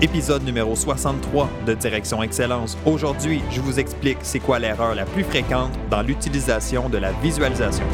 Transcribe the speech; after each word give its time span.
Épisode 0.00 0.44
numéro 0.44 0.76
63 0.76 1.50
de 1.66 1.74
Direction 1.74 2.22
Excellence. 2.22 2.78
Aujourd'hui, 2.86 3.42
je 3.50 3.60
vous 3.60 3.80
explique 3.80 4.18
c'est 4.22 4.38
quoi 4.38 4.60
l'erreur 4.60 4.94
la 4.94 5.04
plus 5.04 5.24
fréquente 5.24 5.72
dans 5.90 6.02
l'utilisation 6.02 6.88
de 6.88 6.98
la 6.98 7.10
visualisation. 7.10 7.84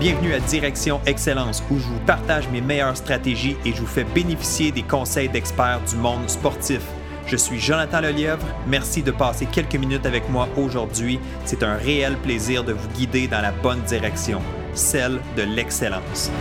Bienvenue 0.00 0.34
à 0.34 0.40
Direction 0.40 1.00
Excellence 1.06 1.62
où 1.70 1.78
je 1.78 1.84
vous 1.84 2.00
partage 2.04 2.48
mes 2.48 2.60
meilleures 2.60 2.96
stratégies 2.96 3.56
et 3.64 3.72
je 3.72 3.80
vous 3.80 3.86
fais 3.86 4.02
bénéficier 4.02 4.72
des 4.72 4.82
conseils 4.82 5.28
d'experts 5.28 5.82
du 5.88 5.94
monde 5.94 6.28
sportif. 6.28 6.80
Je 7.28 7.36
suis 7.36 7.60
Jonathan 7.60 8.00
Lelièvre. 8.00 8.44
Merci 8.66 9.04
de 9.04 9.12
passer 9.12 9.46
quelques 9.46 9.76
minutes 9.76 10.06
avec 10.06 10.28
moi 10.30 10.48
aujourd'hui. 10.56 11.20
C'est 11.44 11.62
un 11.62 11.76
réel 11.76 12.16
plaisir 12.16 12.64
de 12.64 12.72
vous 12.72 12.88
guider 12.88 13.28
dans 13.28 13.40
la 13.40 13.52
bonne 13.52 13.82
direction, 13.82 14.40
celle 14.74 15.20
de 15.36 15.42
l'excellence. 15.42 16.32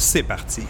C'est 0.00 0.22
parti. 0.22 0.62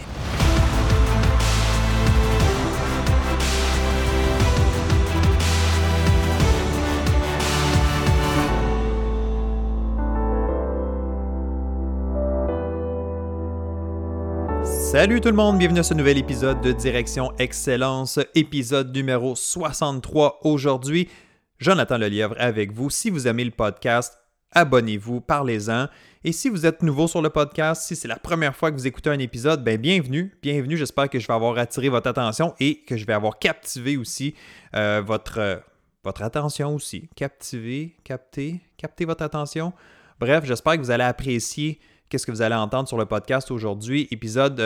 Salut 14.65 15.21
tout 15.21 15.29
le 15.29 15.35
monde, 15.35 15.59
bienvenue 15.59 15.81
à 15.81 15.83
ce 15.83 15.93
nouvel 15.93 16.17
épisode 16.17 16.63
de 16.63 16.73
Direction 16.73 17.33
Excellence, 17.39 18.19
épisode 18.35 18.97
numéro 18.97 19.37
63 19.37 20.41
aujourd'hui. 20.45 21.11
Jonathan 21.59 21.99
Lelièvre 21.99 22.35
avec 22.39 22.73
vous. 22.73 22.89
Si 22.89 23.11
vous 23.11 23.29
aimez 23.29 23.45
le 23.45 23.51
podcast, 23.51 24.18
abonnez-vous, 24.52 25.20
parlez-en. 25.20 25.88
Et 26.25 26.33
si 26.33 26.48
vous 26.48 26.66
êtes 26.66 26.83
nouveau 26.83 27.06
sur 27.06 27.23
le 27.23 27.30
podcast, 27.30 27.83
si 27.87 27.97
c'est 27.97 28.09
la 28.09 28.19
première 28.19 28.55
fois 28.56 28.70
que 28.70 28.77
vous 28.77 28.87
écoutez 28.87 29.11
un 29.11 29.19
épisode, 29.19 29.62
ben 29.62 29.80
bienvenue, 29.80 30.37
bienvenue. 30.43 30.77
J'espère 30.77 31.09
que 31.09 31.19
je 31.19 31.27
vais 31.27 31.34
avoir 31.34 31.56
attiré 31.59 31.89
votre 31.89 32.09
attention 32.09 32.55
et 32.58 32.81
que 32.83 32.97
je 32.97 33.06
vais 33.06 33.12
avoir 33.12 33.39
captivé 33.39 33.97
aussi 33.97 34.34
euh, 34.75 35.03
votre, 35.05 35.39
euh, 35.39 35.56
votre 36.03 36.23
attention 36.23 36.75
aussi. 36.75 37.08
Captiver, 37.14 37.97
capter, 38.05 38.61
capter 38.77 39.05
votre 39.05 39.23
attention. 39.23 39.73
Bref, 40.19 40.45
j'espère 40.45 40.75
que 40.75 40.80
vous 40.80 40.91
allez 40.91 41.05
apprécier 41.05 41.78
qu'est-ce 42.08 42.27
que 42.27 42.33
vous 42.33 42.42
allez 42.42 42.56
entendre 42.56 42.89
sur 42.89 42.98
le 42.98 43.06
podcast 43.06 43.51
aujourd'hui, 43.51 44.08
épisode 44.11 44.61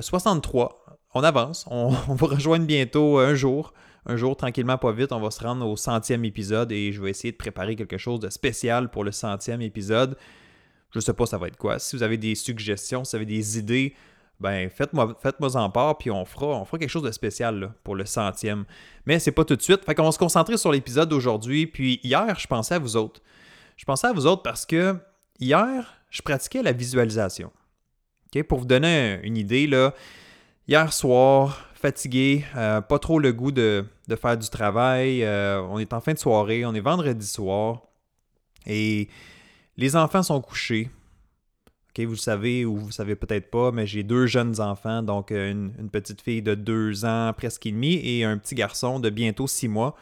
63. 0.00 0.84
Euh, 0.88 0.92
on 1.12 1.24
avance, 1.24 1.66
on, 1.70 1.94
on 2.08 2.14
va 2.14 2.26
rejoindre 2.28 2.66
bientôt 2.66 3.18
un 3.18 3.34
jour 3.34 3.74
un 4.06 4.16
jour, 4.16 4.36
tranquillement, 4.36 4.78
pas 4.78 4.92
vite, 4.92 5.12
on 5.12 5.20
va 5.20 5.30
se 5.30 5.42
rendre 5.42 5.66
au 5.66 5.76
centième 5.76 6.24
épisode 6.24 6.72
et 6.72 6.92
je 6.92 7.02
vais 7.02 7.10
essayer 7.10 7.32
de 7.32 7.36
préparer 7.36 7.76
quelque 7.76 7.98
chose 7.98 8.20
de 8.20 8.30
spécial 8.30 8.90
pour 8.90 9.04
le 9.04 9.12
centième 9.12 9.60
épisode. 9.60 10.16
Je 10.92 10.98
ne 10.98 11.02
sais 11.02 11.12
pas 11.12 11.26
ça 11.26 11.38
va 11.38 11.48
être 11.48 11.56
quoi. 11.56 11.78
Si 11.78 11.96
vous 11.96 12.02
avez 12.02 12.16
des 12.16 12.34
suggestions, 12.34 13.04
si 13.04 13.12
vous 13.12 13.16
avez 13.16 13.26
des 13.26 13.58
idées, 13.58 13.94
ben 14.40 14.70
faites-moi 14.70 15.16
faites-moi 15.20 15.54
en 15.56 15.70
part, 15.70 15.98
puis 15.98 16.10
on 16.10 16.24
fera, 16.24 16.46
on 16.46 16.64
fera 16.64 16.78
quelque 16.78 16.88
chose 16.90 17.02
de 17.02 17.12
spécial 17.12 17.72
pour 17.84 17.94
le 17.94 18.06
centième. 18.06 18.64
Mais 19.06 19.18
c'est 19.18 19.32
pas 19.32 19.44
tout 19.44 19.54
de 19.54 19.62
suite. 19.62 19.84
Fait 19.84 19.94
qu'on 19.94 20.04
va 20.04 20.12
se 20.12 20.18
concentrer 20.18 20.56
sur 20.56 20.72
l'épisode 20.72 21.08
d'aujourd'hui. 21.08 21.66
Puis 21.66 22.00
hier, 22.02 22.38
je 22.38 22.46
pensais 22.46 22.74
à 22.74 22.78
vous 22.78 22.96
autres. 22.96 23.20
Je 23.76 23.84
pensais 23.84 24.06
à 24.06 24.12
vous 24.12 24.26
autres 24.26 24.42
parce 24.42 24.66
que 24.66 24.96
hier, 25.38 25.94
je 26.10 26.22
pratiquais 26.22 26.62
la 26.62 26.72
visualisation. 26.72 27.52
Pour 28.48 28.60
vous 28.60 28.66
donner 28.66 29.20
une 29.22 29.36
idée, 29.36 29.66
là, 29.66 29.94
hier 30.68 30.92
soir, 30.92 31.69
fatigué, 31.80 32.44
euh, 32.56 32.80
pas 32.80 32.98
trop 32.98 33.18
le 33.18 33.32
goût 33.32 33.52
de, 33.52 33.84
faire 34.20 34.36
du 34.36 34.48
travail. 34.48 35.24
Euh, 35.24 35.62
on 35.62 35.78
est 35.78 35.92
en 35.92 36.00
fin 36.00 36.12
de 36.12 36.18
soirée, 36.18 36.64
on 36.64 36.74
est 36.74 36.80
vendredi 36.80 37.26
soir. 37.26 37.82
Et 38.66 39.08
les 39.76 39.96
enfants 39.96 40.22
sont 40.22 40.40
couchés. 40.40 40.90
vous 41.96 42.10
le 42.10 42.16
savez 42.16 42.64
ou 42.64 42.76
vous 42.76 42.86
ne 42.88 42.92
savez 42.92 43.16
peut-être 43.16 43.50
pas, 43.50 43.72
mais 43.72 43.86
j'ai 43.86 44.02
deux 44.02 44.26
jeunes 44.26 44.60
enfants, 44.60 45.02
donc 45.02 45.32
euh, 45.32 45.50
une, 45.50 45.90
petite 45.90 46.20
fille 46.20 46.42
de 46.42 46.54
deux 46.54 47.04
ans, 47.04 47.32
presque 47.36 47.66
et 47.66 47.72
demi, 47.72 47.94
et 48.04 48.24
un 48.24 48.36
petit 48.36 48.54
garçon 48.54 49.00
de 49.00 49.08
bientôt 49.08 49.46
six 49.46 49.68
mois. 49.68 49.96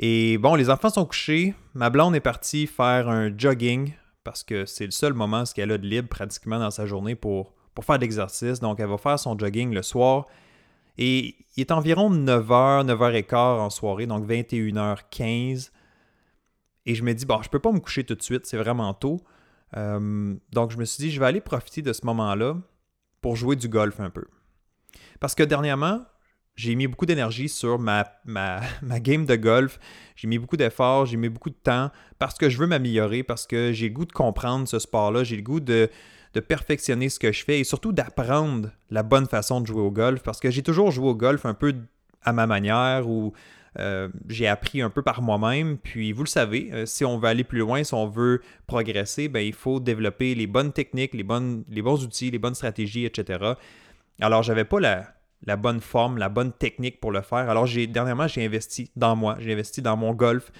Et 0.00 0.38
bon, 0.38 0.54
les 0.54 0.68
enfants 0.68 0.90
sont 0.90 1.06
couchés. 1.06 1.54
Ma 1.74 1.90
blonde 1.90 2.14
est 2.14 2.20
partie 2.20 2.66
faire 2.66 3.08
un 3.08 3.36
jogging 3.36 3.92
parce 4.24 4.42
que 4.42 4.66
c'est 4.66 4.84
le 4.84 4.90
seul 4.90 5.14
moment 5.14 5.44
qu'elle 5.54 5.72
a 5.72 5.78
de 5.78 5.86
libre 5.86 6.08
pratiquement 6.08 6.58
dans 6.58 6.70
sa 6.70 6.86
journée 6.86 7.14
pour, 7.14 7.54
pour 7.74 7.84
faire 7.84 7.96
de 7.96 8.02
l'exercice. 8.02 8.60
Donc, 8.60 8.78
elle 8.78 8.88
va 8.88 8.98
faire 8.98 9.18
son 9.18 9.38
jogging 9.38 9.72
le 9.72 9.82
soir. 9.82 10.26
Et 10.98 11.36
il 11.56 11.60
est 11.60 11.70
environ 11.70 12.10
9h, 12.10 12.86
9h15 12.86 13.34
en 13.34 13.70
soirée, 13.70 14.06
donc 14.06 14.28
21h15. 14.28 15.70
Et 16.86 16.94
je 16.94 17.02
me 17.02 17.14
dis, 17.14 17.24
bon, 17.24 17.40
je 17.42 17.48
peux 17.48 17.58
pas 17.58 17.72
me 17.72 17.80
coucher 17.80 18.04
tout 18.04 18.14
de 18.14 18.22
suite, 18.22 18.46
c'est 18.46 18.56
vraiment 18.56 18.92
tôt. 18.94 19.20
Euh, 19.76 20.34
donc, 20.50 20.70
je 20.70 20.78
me 20.78 20.84
suis 20.84 21.02
dit, 21.04 21.10
je 21.10 21.20
vais 21.20 21.26
aller 21.26 21.40
profiter 21.40 21.82
de 21.82 21.92
ce 21.92 22.04
moment-là 22.06 22.56
pour 23.20 23.36
jouer 23.36 23.56
du 23.56 23.68
golf 23.68 24.00
un 24.00 24.10
peu. 24.10 24.24
Parce 25.20 25.34
que 25.34 25.42
dernièrement, 25.42 26.04
j'ai 26.58 26.74
mis 26.74 26.88
beaucoup 26.88 27.06
d'énergie 27.06 27.48
sur 27.48 27.78
ma, 27.78 28.04
ma, 28.24 28.60
game 29.00 29.24
de 29.24 29.36
golf. 29.36 29.78
J'ai 30.16 30.26
mis 30.26 30.38
beaucoup 30.38 30.56
d'efforts, 30.56 31.06
j'ai 31.06 31.16
mis 31.16 31.28
beaucoup 31.28 31.50
de 31.50 31.54
temps 31.54 31.90
parce 32.18 32.34
que 32.34 32.50
je 32.50 32.58
veux 32.58 32.66
m'améliorer, 32.66 33.22
parce 33.22 33.46
que 33.46 33.72
j'ai 33.72 33.88
le 33.88 33.94
goût 33.94 34.04
de 34.04 34.12
comprendre 34.12 34.66
ce 34.66 34.80
sport-là, 34.80 35.22
j'ai 35.22 35.36
le 35.36 35.42
goût 35.42 35.60
de, 35.60 35.88
de, 36.34 36.40
perfectionner 36.40 37.08
ce 37.10 37.20
que 37.20 37.30
je 37.30 37.44
fais 37.44 37.60
et 37.60 37.64
surtout 37.64 37.92
d'apprendre 37.92 38.70
la 38.90 39.04
bonne 39.04 39.26
façon 39.26 39.60
de 39.60 39.68
jouer 39.68 39.80
au 39.80 39.92
golf 39.92 40.22
parce 40.24 40.40
que 40.40 40.50
j'ai 40.50 40.64
toujours 40.64 40.90
joué 40.90 41.08
au 41.08 41.14
golf 41.14 41.46
un 41.46 41.54
peu 41.54 41.74
à 42.24 42.32
ma 42.32 42.48
manière 42.48 43.08
ou 43.08 43.32
euh, 43.78 44.08
j'ai 44.28 44.48
appris 44.48 44.82
un 44.82 44.90
peu 44.90 45.02
par 45.02 45.22
moi-même. 45.22 45.78
Puis 45.78 46.10
vous 46.10 46.24
le 46.24 46.28
savez, 46.28 46.70
euh, 46.72 46.86
si 46.86 47.04
on 47.04 47.18
veut 47.18 47.28
aller 47.28 47.44
plus 47.44 47.60
loin, 47.60 47.84
si 47.84 47.94
on 47.94 48.08
veut 48.08 48.42
progresser, 48.66 49.28
ben, 49.28 49.40
il 49.46 49.54
faut 49.54 49.78
développer 49.78 50.34
les 50.34 50.48
bonnes 50.48 50.72
techniques, 50.72 51.14
les, 51.14 51.22
bonnes, 51.22 51.62
les 51.68 51.82
bons 51.82 52.02
outils, 52.02 52.32
les 52.32 52.40
bonnes 52.40 52.56
stratégies, 52.56 53.04
etc. 53.04 53.52
Alors, 54.20 54.42
j'avais 54.42 54.64
pas 54.64 54.80
la, 54.80 55.17
la, 55.44 55.56
bonne 55.56 55.80
forme, 55.80 56.18
la 56.18 56.28
bonne 56.28 56.52
technique 56.52 57.00
pour 57.00 57.12
le 57.12 57.20
faire. 57.20 57.50
Alors, 57.50 57.66
j'ai 57.66 57.86
dernièrement, 57.86 58.28
j'ai 58.28 58.44
investi 58.44 58.90
dans 58.96 59.16
moi, 59.16 59.36
j'ai 59.40 59.52
investi 59.52 59.82
dans 59.82 59.96
mon 59.96 60.14
golf. 60.14 60.50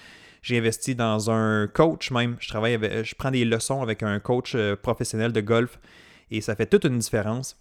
J'ai 0.41 0.57
investi 0.57 0.95
dans 0.95 1.29
un 1.29 1.67
coach 1.67 2.11
même. 2.11 2.37
Je 2.39 2.47
travaille 2.47 2.79
je 3.03 3.15
prends 3.15 3.31
des 3.31 3.43
leçons 3.43 3.81
avec 3.81 4.03
un 4.03 4.19
coach 4.21 4.53
euh, 4.55 4.77
professionnel 4.77 5.33
de 5.33 5.41
golf 5.41 5.79
et 6.31 6.39
ça 6.39 6.55
fait 6.55 6.65
toute 6.65 6.85
une 6.85 6.97
différence. 6.97 7.59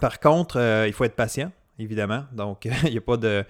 Par 0.00 0.20
contre, 0.20 0.84
il 0.86 0.92
faut 0.92 1.04
être 1.04 1.16
patient, 1.16 1.50
évidemment. 1.80 2.24
Donc, 2.32 2.68
il 2.84 2.90
n'y 2.90 2.98
a 2.98 3.00
pas 3.00 3.16
de 3.16 3.44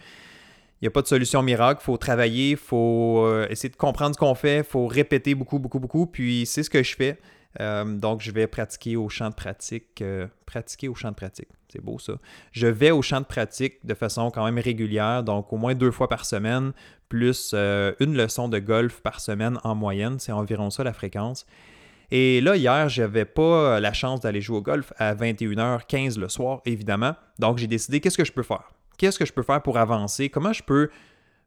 il 0.80 0.84
n'y 0.84 0.88
a 0.88 0.90
pas 0.90 1.02
de 1.02 1.06
solution 1.06 1.42
miracle. 1.42 1.80
Il 1.82 1.84
faut 1.84 1.96
travailler, 1.96 2.50
il 2.50 2.56
faut 2.56 3.24
euh, 3.24 3.46
essayer 3.48 3.70
de 3.70 3.76
comprendre 3.76 4.14
ce 4.14 4.18
qu'on 4.18 4.34
fait, 4.34 4.58
il 4.58 4.64
faut 4.64 4.86
répéter 4.86 5.34
beaucoup, 5.34 5.58
beaucoup, 5.58 5.80
beaucoup. 5.80 6.06
Puis 6.06 6.44
c'est 6.46 6.62
ce 6.62 6.70
que 6.70 6.82
je 6.82 6.94
fais. 6.94 7.18
Euh, 7.60 7.84
donc, 7.84 8.20
je 8.20 8.30
vais 8.30 8.46
pratiquer 8.46 8.96
au 8.96 9.08
champ 9.08 9.30
de 9.30 9.34
pratique. 9.34 10.02
Euh, 10.02 10.26
pratiquer 10.44 10.88
au 10.88 10.94
champ 10.94 11.10
de 11.10 11.14
pratique. 11.14 11.48
C'est 11.68 11.82
beau 11.82 11.98
ça. 11.98 12.14
Je 12.52 12.66
vais 12.66 12.90
au 12.90 13.02
champ 13.02 13.20
de 13.20 13.26
pratique 13.26 13.84
de 13.84 13.94
façon 13.94 14.30
quand 14.30 14.44
même 14.44 14.58
régulière, 14.58 15.24
donc 15.24 15.52
au 15.52 15.56
moins 15.56 15.74
deux 15.74 15.90
fois 15.90 16.08
par 16.08 16.24
semaine, 16.24 16.72
plus 17.08 17.54
une 17.54 18.16
leçon 18.16 18.48
de 18.48 18.58
golf 18.58 19.00
par 19.00 19.20
semaine 19.20 19.58
en 19.64 19.74
moyenne. 19.74 20.18
C'est 20.18 20.32
environ 20.32 20.70
ça 20.70 20.84
la 20.84 20.92
fréquence. 20.92 21.44
Et 22.12 22.40
là, 22.40 22.56
hier, 22.56 22.88
je 22.88 23.02
n'avais 23.02 23.24
pas 23.24 23.80
la 23.80 23.92
chance 23.92 24.20
d'aller 24.20 24.40
jouer 24.40 24.58
au 24.58 24.62
golf 24.62 24.92
à 24.96 25.14
21h15 25.14 26.18
le 26.18 26.28
soir, 26.28 26.60
évidemment. 26.64 27.16
Donc, 27.38 27.58
j'ai 27.58 27.66
décidé 27.66 28.00
qu'est-ce 28.00 28.16
que 28.16 28.24
je 28.24 28.32
peux 28.32 28.44
faire? 28.44 28.70
Qu'est-ce 28.96 29.18
que 29.18 29.26
je 29.26 29.32
peux 29.32 29.42
faire 29.42 29.62
pour 29.62 29.76
avancer, 29.76 30.28
comment 30.28 30.52
je 30.52 30.62
peux 30.62 30.88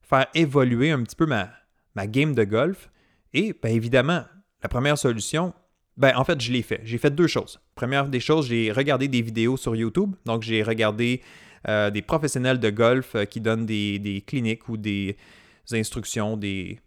faire 0.02 0.28
évoluer 0.34 0.92
un 0.92 1.02
petit 1.04 1.16
peu 1.16 1.26
ma, 1.26 1.50
ma 1.96 2.08
game 2.08 2.36
de 2.36 2.44
golf? 2.44 2.90
Et 3.34 3.54
bien 3.54 3.72
évidemment, 3.72 4.24
la 4.62 4.70
première 4.70 4.98
solution, 4.98 5.54
ben 6.00 6.14
en 6.16 6.24
fait, 6.24 6.40
je 6.40 6.52
l'ai 6.52 6.62
fait. 6.62 6.80
J'ai 6.86 6.98
fait 6.98 7.14
deux 7.14 7.28
choses. 7.28 7.60
Première 7.76 8.08
des 8.08 8.22
choses, 8.22 8.48
j'ai 8.48 8.72
regardé 8.72 9.10
des 9.10 9.22
vidéos 9.22 9.58
sur 9.58 9.76
YouTube. 9.76 10.16
Donc, 10.26 10.44
j'ai 10.44 10.64
regardé 10.64 11.22
euh, 11.68 11.92
des 11.92 12.02
professionnels 12.02 12.58
de 12.58 12.70
golf 12.70 13.16
euh, 13.16 13.26
qui 13.26 13.42
donnent 13.42 13.66
des, 13.66 14.24
cliniques 14.26 14.70
ou 14.70 14.78
des 14.78 15.18
instructions, 15.74 16.38
des, 16.38 16.80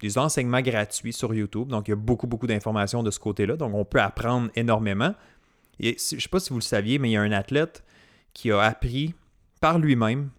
des 0.00 0.16
enseignements 0.16 0.62
gratuits 0.62 1.12
sur 1.12 1.34
YouTube. 1.34 1.68
Donc, 1.68 1.88
il 1.88 1.90
y 1.90 1.92
a 1.92 1.96
beaucoup, 1.96 2.26
beaucoup 2.26 2.46
d'informations 2.46 3.02
de 3.02 3.10
ce 3.10 3.20
côté-là. 3.20 3.56
Donc, 3.56 3.74
on 3.74 3.84
peut 3.84 4.00
apprendre 4.00 4.48
énormément. 4.56 5.14
Et 5.78 5.98
je 5.98 6.16
ne 6.16 6.20
sais 6.20 6.28
pas 6.30 6.40
si 6.40 6.48
vous 6.48 6.58
le 6.58 6.62
saviez, 6.62 6.98
mais 6.98 7.10
il 7.10 7.12
y 7.12 7.16
a 7.18 7.20
un 7.20 7.32
athlète 7.32 7.84
qui 8.32 8.50
a 8.50 8.62
appris 8.62 9.14
par 9.60 9.78
lui-même. 9.78 10.30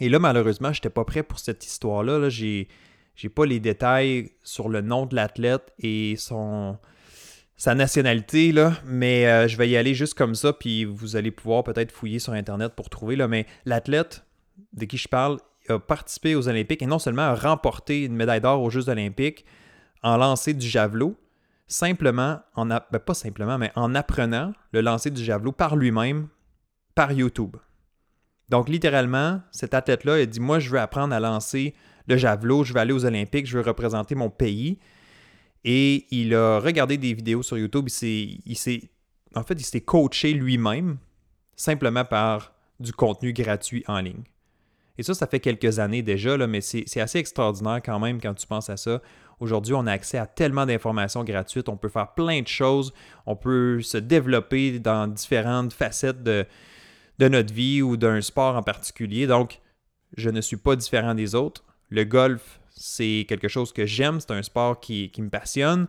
Et 0.00 0.10
là, 0.10 0.18
malheureusement, 0.18 0.74
je 0.74 0.80
n'étais 0.80 0.90
pas 0.90 1.06
prêt 1.06 1.22
pour 1.22 1.38
cette 1.38 1.64
histoire-là. 1.64 2.18
-là, 2.18 2.28
j'ai, 2.28 2.68
j'ai 3.16 3.30
pas 3.30 3.46
les 3.46 3.58
détails 3.58 4.32
sur 4.42 4.68
le 4.68 4.82
nom 4.82 5.06
de 5.06 5.16
l'athlète 5.16 5.72
et 5.78 6.14
son 6.16 6.78
sa 7.58 7.74
nationalité, 7.74 8.54
mais 8.86 9.26
euh, 9.26 9.48
je 9.48 9.56
vais 9.56 9.68
y 9.68 9.76
aller 9.76 9.92
juste 9.92 10.14
comme 10.14 10.36
ça, 10.36 10.52
puis 10.52 10.84
vous 10.84 11.16
allez 11.16 11.32
pouvoir 11.32 11.64
peut-être 11.64 11.90
fouiller 11.90 12.20
sur 12.20 12.32
Internet 12.32 12.74
pour 12.74 12.88
trouver. 12.88 13.16
Là, 13.16 13.26
mais 13.26 13.46
l'athlète 13.66 14.24
de 14.72 14.84
qui 14.84 14.96
je 14.96 15.08
parle 15.08 15.38
a 15.68 15.80
participé 15.80 16.36
aux 16.36 16.48
Olympiques 16.48 16.82
et 16.82 16.86
non 16.86 17.00
seulement 17.00 17.22
a 17.22 17.34
remporté 17.34 18.04
une 18.04 18.14
médaille 18.14 18.40
d'or 18.40 18.62
aux 18.62 18.70
Jeux 18.70 18.88
Olympiques 18.88 19.44
en 20.04 20.16
lancer 20.16 20.54
du 20.54 20.66
javelot, 20.68 21.16
simplement, 21.66 22.38
en 22.54 22.66
ben, 22.66 22.80
pas 23.04 23.14
simplement, 23.14 23.58
mais 23.58 23.72
en 23.74 23.92
apprenant 23.96 24.52
le 24.70 24.80
lancer 24.80 25.10
du 25.10 25.22
javelot 25.22 25.50
par 25.50 25.74
lui-même, 25.74 26.28
par 26.94 27.10
YouTube. 27.10 27.56
Donc, 28.48 28.68
littéralement, 28.68 29.42
cet 29.50 29.74
athlète-là 29.74 30.14
a 30.14 30.26
dit 30.26 30.40
Moi, 30.40 30.60
je 30.60 30.70
veux 30.70 30.78
apprendre 30.78 31.12
à 31.12 31.18
lancer 31.18 31.74
le 32.06 32.16
javelot, 32.16 32.62
je 32.62 32.72
veux 32.72 32.78
aller 32.78 32.92
aux 32.92 33.04
Olympiques, 33.04 33.48
je 33.48 33.58
veux 33.58 33.64
représenter 33.64 34.14
mon 34.14 34.30
pays. 34.30 34.78
Et 35.64 36.06
il 36.10 36.34
a 36.34 36.60
regardé 36.60 36.96
des 36.96 37.14
vidéos 37.14 37.42
sur 37.42 37.58
YouTube, 37.58 37.88
il 38.02 38.56
s'est 38.56 38.90
en 39.34 39.42
fait, 39.42 39.54
il 39.54 39.64
s'est 39.64 39.80
coaché 39.80 40.32
lui-même 40.32 40.98
simplement 41.56 42.04
par 42.04 42.52
du 42.80 42.92
contenu 42.92 43.32
gratuit 43.32 43.84
en 43.88 44.00
ligne. 44.00 44.24
Et 44.96 45.02
ça, 45.02 45.14
ça 45.14 45.26
fait 45.26 45.40
quelques 45.40 45.78
années 45.78 46.02
déjà, 46.02 46.36
là, 46.36 46.46
mais 46.46 46.60
c'est 46.60 47.00
assez 47.00 47.18
extraordinaire 47.18 47.80
quand 47.84 48.00
même 48.00 48.20
quand 48.20 48.34
tu 48.34 48.46
penses 48.46 48.68
à 48.68 48.76
ça. 48.76 49.00
Aujourd'hui, 49.38 49.74
on 49.74 49.86
a 49.86 49.92
accès 49.92 50.18
à 50.18 50.26
tellement 50.26 50.66
d'informations 50.66 51.22
gratuites, 51.22 51.68
on 51.68 51.76
peut 51.76 51.88
faire 51.88 52.14
plein 52.14 52.42
de 52.42 52.48
choses, 52.48 52.92
on 53.24 53.36
peut 53.36 53.80
se 53.80 53.98
développer 53.98 54.80
dans 54.80 55.06
différentes 55.06 55.72
facettes 55.72 56.24
de, 56.24 56.44
de 57.20 57.28
notre 57.28 57.54
vie 57.54 57.80
ou 57.80 57.96
d'un 57.96 58.20
sport 58.20 58.56
en 58.56 58.64
particulier. 58.64 59.28
Donc, 59.28 59.60
je 60.16 60.30
ne 60.30 60.40
suis 60.40 60.56
pas 60.56 60.74
différent 60.74 61.14
des 61.14 61.36
autres. 61.36 61.64
Le 61.90 62.02
golf, 62.02 62.60
c'est 62.78 63.26
quelque 63.28 63.48
chose 63.48 63.72
que 63.72 63.84
j'aime, 63.84 64.20
c'est 64.20 64.30
un 64.30 64.42
sport 64.42 64.80
qui, 64.80 65.10
me 65.18 65.28
passionne, 65.28 65.88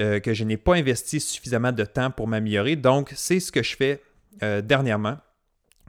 euh, 0.00 0.20
que 0.20 0.32
je 0.32 0.44
n'ai 0.44 0.56
pas 0.56 0.76
investi 0.76 1.20
suffisamment 1.20 1.72
de 1.72 1.84
temps 1.84 2.10
pour 2.10 2.28
m'améliorer. 2.28 2.76
Donc, 2.76 3.12
c'est 3.14 3.40
ce 3.40 3.52
que 3.52 3.62
je 3.62 3.76
fais 3.76 4.00
euh, 4.42 4.62
dernièrement. 4.62 5.18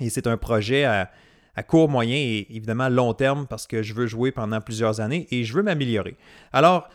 Et 0.02 0.10
c'est 0.10 0.28
un 0.28 0.38
projet 0.38 0.84
à, 0.84 1.12
court, 1.68 1.88
moyen 1.88 2.18
et 2.18 2.48
évidemment 2.50 2.90
long 2.90 3.14
terme 3.14 3.46
parce 3.48 3.68
que 3.68 3.84
je 3.84 3.94
veux 3.94 4.08
jouer 4.08 4.32
pendant 4.32 4.60
plusieurs 4.60 5.00
années 5.00 5.28
et 5.30 5.44
je 5.44 5.54
veux 5.54 5.62
m'améliorer. 5.62 6.18
Alors, 6.52 6.90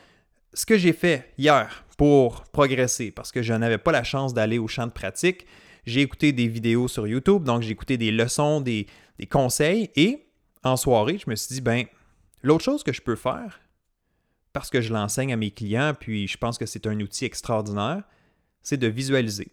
ce 0.52 0.66
que 0.66 0.76
j'ai 0.76 0.92
fait 0.92 1.32
hier 1.38 1.84
pour 1.96 2.42
progresser, 2.44 3.12
parce 3.12 3.30
que 3.30 3.40
je 3.40 3.54
n'avais 3.54 3.78
pas 3.78 3.92
la 3.92 4.02
chance 4.02 4.34
d'aller 4.34 4.58
au 4.58 4.66
champ 4.66 4.86
de 4.86 4.92
pratique, 4.92 5.46
j'ai 5.86 6.00
écouté 6.00 6.32
des 6.32 6.48
vidéos 6.48 6.88
sur 6.88 7.06
YouTube, 7.06 7.44
donc 7.44 7.62
j'ai 7.62 7.70
écouté 7.70 7.96
des 7.96 8.10
leçons, 8.10 8.60
des, 8.60 8.86
conseils 9.30 9.90
et 9.96 10.26
en 10.64 10.76
soirée, 10.76 11.18
je 11.24 11.30
me 11.30 11.36
suis 11.36 11.54
dit, 11.54 11.60
ben, 11.60 11.84
l'autre 12.42 12.64
chose 12.64 12.82
que 12.82 12.92
je 12.92 13.02
peux 13.02 13.16
faire, 13.16 13.60
parce 14.52 14.70
que 14.70 14.80
je 14.80 14.92
l'enseigne 14.92 15.32
à 15.32 15.36
mes 15.36 15.50
clients, 15.50 15.92
puis 15.98 16.26
je 16.26 16.36
pense 16.36 16.58
que 16.58 16.66
c'est 16.66 16.86
un 16.86 16.98
outil 17.00 17.24
extraordinaire, 17.24 18.02
c'est 18.62 18.76
de 18.76 18.86
visualiser. 18.86 19.52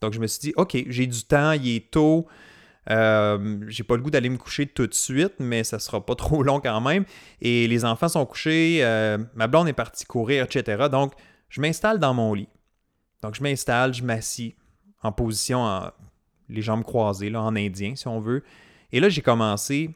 Donc, 0.00 0.12
je 0.12 0.20
me 0.20 0.26
suis 0.26 0.40
dit, 0.40 0.52
OK, 0.56 0.76
j'ai 0.88 1.06
du 1.06 1.22
temps, 1.24 1.52
il 1.52 1.76
est 1.76 1.90
tôt, 1.90 2.26
euh, 2.90 3.64
j'ai 3.68 3.82
pas 3.82 3.96
le 3.96 4.02
goût 4.02 4.10
d'aller 4.10 4.28
me 4.28 4.36
coucher 4.36 4.66
tout 4.66 4.86
de 4.86 4.94
suite, 4.94 5.34
mais 5.38 5.64
ça 5.64 5.78
sera 5.78 6.04
pas 6.04 6.14
trop 6.16 6.42
long 6.42 6.60
quand 6.60 6.80
même. 6.80 7.04
Et 7.40 7.66
les 7.66 7.84
enfants 7.84 8.08
sont 8.08 8.26
couchés, 8.26 8.80
euh, 8.82 9.18
ma 9.34 9.46
blonde 9.46 9.68
est 9.68 9.72
partie 9.72 10.04
courir, 10.04 10.44
etc. 10.44 10.88
Donc, 10.90 11.14
je 11.48 11.60
m'installe 11.60 11.98
dans 11.98 12.14
mon 12.14 12.34
lit. 12.34 12.48
Donc, 13.22 13.34
je 13.34 13.42
m'installe, 13.42 13.94
je 13.94 14.04
m'assis 14.04 14.54
en 15.02 15.12
position, 15.12 15.90
les 16.48 16.62
jambes 16.62 16.84
croisées, 16.84 17.30
là, 17.30 17.42
en 17.42 17.54
indien, 17.56 17.94
si 17.96 18.08
on 18.08 18.20
veut. 18.20 18.42
Et 18.92 19.00
là, 19.00 19.08
j'ai 19.08 19.22
commencé, 19.22 19.90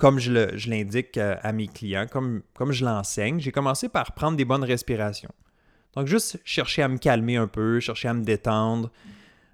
comme 0.00 0.18
je 0.18 0.68
l'indique 0.68 1.16
à, 1.18 1.34
à, 1.34 1.52
mes 1.52 1.68
clients, 1.68 2.06
comme, 2.10 2.42
je 2.70 2.84
l'enseigne, 2.84 3.38
j'ai 3.38 3.52
commencé 3.52 3.88
par 3.88 4.12
prendre 4.12 4.36
des 4.36 4.44
bonnes 4.44 4.64
respirations. 4.64 5.32
Donc, 5.94 6.06
juste 6.06 6.40
chercher 6.44 6.82
à 6.82 6.88
me 6.88 6.98
calmer 6.98 7.36
un 7.36 7.46
peu, 7.46 7.80
chercher 7.80 8.08
à 8.08 8.14
me 8.14 8.24
détendre 8.24 8.90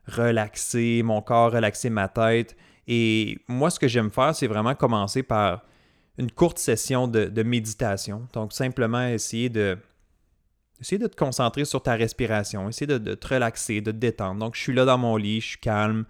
relaxer 0.07 1.03
mon 1.03 1.21
corps, 1.21 1.53
relaxer 1.53 1.91
ma 1.91 2.09
tête. 2.09 2.57
Et 2.87 3.39
moi, 3.49 3.71
ce 3.71 3.79
que 3.79 3.89
j'aime 3.89 4.11
faire, 4.11 4.35
c'est 4.35 4.47
vraiment 4.47 4.75
commencer 4.75 5.23
par 5.23 5.65
une 6.19 6.31
courte 6.31 6.59
session 6.59 7.09
de, 7.09 7.43
méditation. 7.43 8.29
Donc, 8.33 8.53
simplement 8.53 9.07
essayer 9.07 9.49
de, 9.49 9.77
essayer 10.81 10.99
de 10.99 11.07
te 11.07 11.17
concentrer 11.17 11.65
sur 11.65 11.83
ta 11.83 11.95
respiration, 11.95 12.69
essayer 12.69 12.87
de, 12.87 13.15
te 13.15 13.35
relaxer, 13.35 13.81
de 13.81 13.91
te 13.91 13.97
détendre. 13.97 14.41
Donc, 14.41 14.55
je 14.55 14.61
suis 14.61 14.75
là 14.75 14.85
dans 14.85 14.99
mon 14.99 15.17
lit, 15.17 15.41
je 15.41 15.49
suis 15.49 15.59
calme, 15.59 16.07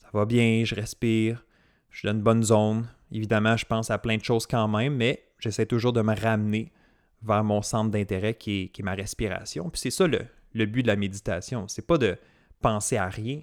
ça 0.00 0.08
va 0.12 0.24
bien, 0.24 0.62
je 0.64 0.74
respire, 0.74 1.44
je 1.90 1.98
suis 1.98 2.06
dans 2.06 2.14
une 2.14 2.22
bonne 2.22 2.42
zone. 2.42 2.88
Évidemment, 3.14 3.56
je 3.56 3.64
pense 3.64 3.92
à 3.92 3.98
plein 3.98 4.16
de 4.16 4.24
choses 4.24 4.44
quand 4.44 4.66
même, 4.66 4.96
mais 4.96 5.24
j'essaie 5.38 5.66
toujours 5.66 5.92
de 5.92 6.02
me 6.02 6.14
ramener 6.14 6.72
vers 7.22 7.44
mon 7.44 7.62
centre 7.62 7.92
d'intérêt 7.92 8.34
qui 8.34 8.72
est, 8.76 8.82
ma 8.82 8.94
respiration. 8.94 9.70
Puis 9.70 9.80
c'est 9.80 9.90
ça 9.90 10.08
le, 10.08 10.26
le 10.52 10.66
but 10.66 10.82
de 10.82 10.88
la 10.88 10.96
méditation. 10.96 11.68
C'est 11.68 11.86
pas 11.86 11.96
de 11.96 12.18
penser 12.60 12.96
à 12.96 13.08
rien. 13.08 13.40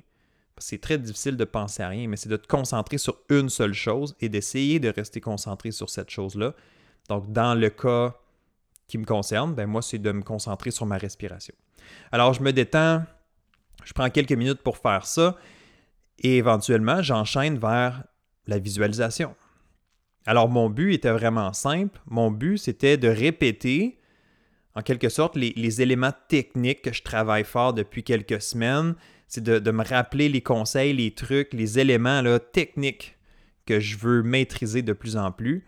C'est 0.57 0.81
très 0.81 0.97
difficile 0.97 1.37
de 1.37 1.45
penser 1.45 1.81
à 1.81 1.87
rien, 1.87 2.07
mais 2.09 2.17
c'est 2.17 2.29
de 2.29 2.35
te 2.35 2.47
concentrer 2.47 2.97
sur 2.97 3.17
une 3.29 3.49
seule 3.49 3.73
chose 3.73 4.13
et 4.19 4.27
d'essayer 4.27 4.79
de 4.79 4.89
rester 4.89 5.21
concentré 5.21 5.71
sur 5.71 5.89
cette 5.89 6.09
chose-là. 6.09 6.53
Donc, 7.07 7.31
dans 7.31 7.55
le 7.55 7.69
cas 7.69 8.13
qui 8.87 8.97
me 8.97 9.05
concerne, 9.05 9.55
ben 9.55 9.67
moi, 9.67 9.81
c'est 9.81 9.97
de 9.97 10.11
me 10.11 10.21
concentrer 10.21 10.69
sur 10.69 10.85
ma 10.85 10.97
respiration. 10.97 11.55
Alors, 12.11 12.33
je 12.33 12.43
me 12.43 12.51
détends, 12.51 13.03
je 13.85 13.93
prends 13.93 14.09
quelques 14.09 14.33
minutes 14.33 14.61
pour 14.61 14.77
faire 14.77 15.05
ça 15.05 15.37
et 16.19 16.37
éventuellement, 16.37 17.01
j'enchaîne 17.01 17.57
vers 17.57 18.03
la 18.47 18.59
visualisation. 18.59 19.33
Alors, 20.25 20.49
mon 20.49 20.69
but 20.69 20.93
était 20.93 21.11
vraiment 21.11 21.53
simple. 21.53 21.99
Mon 22.05 22.31
but, 22.31 22.57
c'était 22.57 22.97
de 22.97 23.07
répéter 23.07 23.97
en 24.75 24.81
quelque 24.81 25.09
sorte, 25.09 25.35
les, 25.35 25.81
éléments 25.81 26.13
techniques 26.29 26.81
que 26.81 26.93
je 26.93 27.03
travaille 27.03 27.43
fort 27.43 27.73
depuis 27.73 28.03
quelques 28.03 28.41
semaines, 28.41 28.95
c'est 29.27 29.43
de, 29.43 29.71
me 29.71 29.83
rappeler 29.83 30.29
les 30.29 30.41
conseils, 30.41 30.93
les 30.93 31.11
trucs, 31.11 31.53
les 31.53 31.79
éléments 31.79 32.21
techniques 32.53 33.17
que 33.65 33.79
je 33.79 33.97
veux 33.97 34.23
maîtriser 34.23 34.81
de 34.81 34.93
plus 34.93 35.17
en 35.17 35.31
plus 35.31 35.65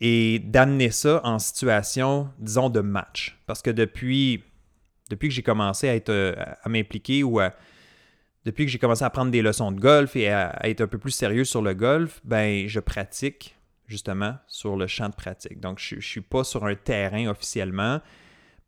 et 0.00 0.38
d'amener 0.38 0.90
ça 0.90 1.20
en 1.24 1.38
situation, 1.38 2.30
disons, 2.38 2.70
de 2.70 2.80
match. 2.80 3.38
Parce 3.46 3.62
que 3.62 3.70
depuis, 3.70 4.42
que 5.08 5.30
j'ai 5.30 5.42
commencé 5.42 5.88
à, 5.88 5.94
être, 5.94 6.36
à 6.62 6.68
m'impliquer 6.68 7.22
ou 7.22 7.38
depuis 8.44 8.64
que 8.64 8.70
j'ai 8.70 8.78
commencé 8.78 9.04
à 9.04 9.10
prendre 9.10 9.30
des 9.30 9.42
leçons 9.42 9.72
de 9.72 9.80
golf 9.80 10.16
et 10.16 10.30
à, 10.30 10.58
être 10.66 10.80
un 10.80 10.86
peu 10.86 10.98
plus 10.98 11.10
sérieux 11.10 11.44
sur 11.44 11.62
le 11.62 11.74
golf, 11.74 12.20
ben 12.24 12.66
je 12.68 12.80
pratique 12.80 13.56
justement, 13.90 14.36
sur 14.46 14.76
le 14.76 14.86
champ 14.86 15.08
de 15.08 15.14
pratique. 15.14 15.60
Donc, 15.60 15.80
je 15.80 15.96
ne 15.96 16.00
suis 16.00 16.20
pas 16.20 16.44
sur 16.44 16.64
un 16.64 16.76
terrain 16.76 17.26
officiellement 17.26 18.00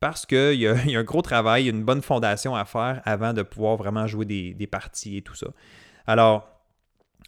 parce 0.01 0.27
qu'il 0.27 0.55
y, 0.61 0.67
a 0.67 0.75
un 0.75 1.05
gros 1.05 1.23
travail, 1.23 1.69
une 1.69 1.85
bonne 1.85 2.03
fondation 2.03 2.55
à 2.55 2.65
faire 2.65 3.01
avant 3.05 3.33
de 3.33 3.43
pouvoir 3.43 3.77
vraiment 3.77 4.07
jouer 4.07 4.27
des, 4.27 4.67
parties 4.67 5.19
et 5.19 5.23
tout 5.23 5.37
ça. 5.37 5.47
Alors, 6.07 6.49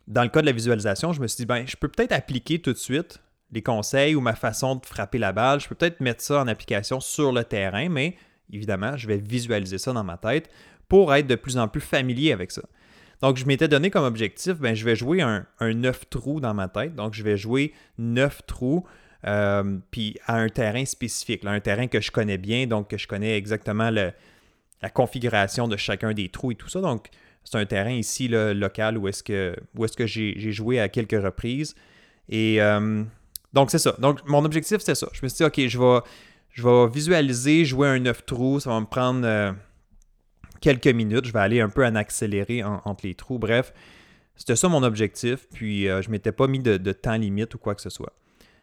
dans 0.08 0.24
le 0.24 0.28
cas 0.28 0.40
de 0.40 0.46
la 0.46 0.52
visualisation, 0.52 1.12
je 1.12 1.20
me 1.22 1.28
suis 1.28 1.38
dit, 1.38 1.46
ben, 1.46 1.64
je 1.66 1.76
peux 1.76 1.88
peut-être 1.88 2.12
appliquer 2.12 2.60
tout 2.60 2.72
de 2.72 2.78
suite 2.78 3.22
les 3.52 3.62
conseils 3.62 4.16
ou 4.16 4.20
ma 4.20 4.34
façon 4.34 4.74
de 4.74 4.84
frapper 4.84 5.18
la 5.18 5.32
balle. 5.32 5.60
Je 5.60 5.68
peux 5.68 5.76
peut-être 5.76 6.00
mettre 6.00 6.20
ça 6.20 6.40
en 6.40 6.48
application 6.48 6.98
sur 6.98 7.30
le 7.30 7.44
terrain, 7.44 7.88
mais 7.88 8.16
évidemment, 8.52 8.96
je 8.96 9.06
vais 9.06 9.18
visualiser 9.18 9.78
ça 9.78 9.92
dans 9.92 10.02
ma 10.02 10.18
tête 10.18 10.50
pour 10.88 11.14
être 11.14 11.26
de 11.26 11.34
plus 11.34 11.58
en 11.58 11.68
plus 11.68 11.80
familier 11.80 12.32
avec 12.32 12.50
ça. 12.50 12.62
Donc, 13.22 13.36
je 13.36 13.46
m'étais 13.46 13.68
donné 13.68 13.90
comme 13.90 14.04
objectif, 14.04 14.54
ben, 14.58 14.74
je 14.74 14.84
vais 14.84 14.96
jouer 14.96 15.22
un, 15.22 15.46
un 15.60 15.72
9 15.72 16.10
trous 16.10 16.40
dans 16.40 16.52
ma 16.52 16.68
tête. 16.68 16.94
Donc, 16.94 17.14
je 17.14 17.22
vais 17.22 17.36
jouer 17.36 17.72
9 17.98 18.42
trous, 18.46 18.84
euh, 19.26 19.78
puis 19.90 20.16
à 20.26 20.36
un 20.36 20.48
terrain 20.48 20.84
spécifique, 20.84 21.44
un 21.44 21.60
terrain 21.60 21.86
que 21.86 22.00
je 22.00 22.10
connais 22.10 22.38
bien, 22.38 22.66
donc 22.66 22.90
que 22.90 22.98
je 22.98 23.08
connais 23.08 23.36
exactement 23.36 23.90
la 23.90 24.12
configuration 24.90 25.68
de 25.68 25.76
chacun 25.76 26.12
des 26.12 26.28
trous 26.28 26.52
et 26.52 26.54
tout 26.54 26.68
ça. 26.68 26.80
Donc, 26.80 27.08
c'est 27.44 27.58
un 27.58 27.66
terrain 27.66 27.92
ici 27.92 28.28
local 28.28 28.98
où 28.98 29.06
est-ce 29.08 29.22
que, 29.22 30.06
j'ai 30.06 30.52
joué 30.52 30.80
à 30.80 30.88
quelques 30.88 31.22
reprises. 31.22 31.74
Et 32.28 32.60
euh, 32.60 33.04
donc, 33.52 33.70
c'est 33.70 33.78
ça. 33.78 33.94
Donc, 33.98 34.26
mon 34.26 34.44
objectif, 34.44 34.78
c'était 34.78 34.94
ça. 34.94 35.08
Je 35.12 35.20
me 35.22 35.28
suis 35.28 35.38
dit, 35.38 35.44
OK, 35.44 35.68
je 35.68 35.78
vais, 35.78 36.00
je 36.50 36.62
vais 36.62 36.88
visualiser 36.88 37.64
jouer 37.64 37.88
un 37.88 38.00
9 38.00 38.26
trous. 38.26 38.60
Ça 38.60 38.70
va 38.70 38.80
me 38.80 38.86
prendre. 38.86 39.26
Euh, 39.26 39.52
quelques 40.64 40.86
minutes. 40.86 41.26
Je 41.26 41.32
vais 41.32 41.40
aller 41.40 41.60
un 41.60 41.68
peu 41.68 41.84
en 41.84 41.94
accéléré 41.94 42.64
entre 42.64 43.06
les 43.06 43.14
trous. 43.14 43.38
Bref, 43.38 43.74
c'était 44.34 44.56
ça 44.56 44.68
mon 44.68 44.82
objectif. 44.82 45.46
Puis 45.52 45.88
euh, 45.88 46.00
je 46.00 46.08
ne 46.08 46.12
m'étais 46.12 46.32
pas 46.32 46.46
mis 46.46 46.58
de, 46.58 46.92
temps 46.92 47.16
limite 47.16 47.54
ou 47.54 47.58
quoi 47.58 47.74
que 47.74 47.82
ce 47.82 47.90
soit. 47.90 48.14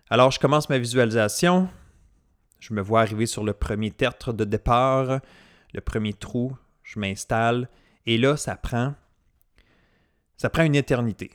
Alors, 0.09 0.31
je 0.31 0.39
commence 0.39 0.67
ma 0.67 0.79
visualisation. 0.79 1.69
Je 2.59 2.73
me 2.73 2.81
vois 2.81 3.01
arriver 3.01 3.27
sur 3.27 3.43
le 3.43 3.53
premier 3.53 3.91
tertre 3.91 4.33
de 4.33 4.43
départ, 4.43 5.19
le 5.73 5.81
premier 5.81 6.13
trou. 6.13 6.57
Je 6.83 6.99
m'installe. 6.99 7.69
Et 8.07 8.17
là, 8.17 8.35
ça 8.35 8.55
prend. 8.55 8.95
Ça 10.37 10.49
prend 10.49 10.63
une 10.63 10.75
éternité. 10.75 11.29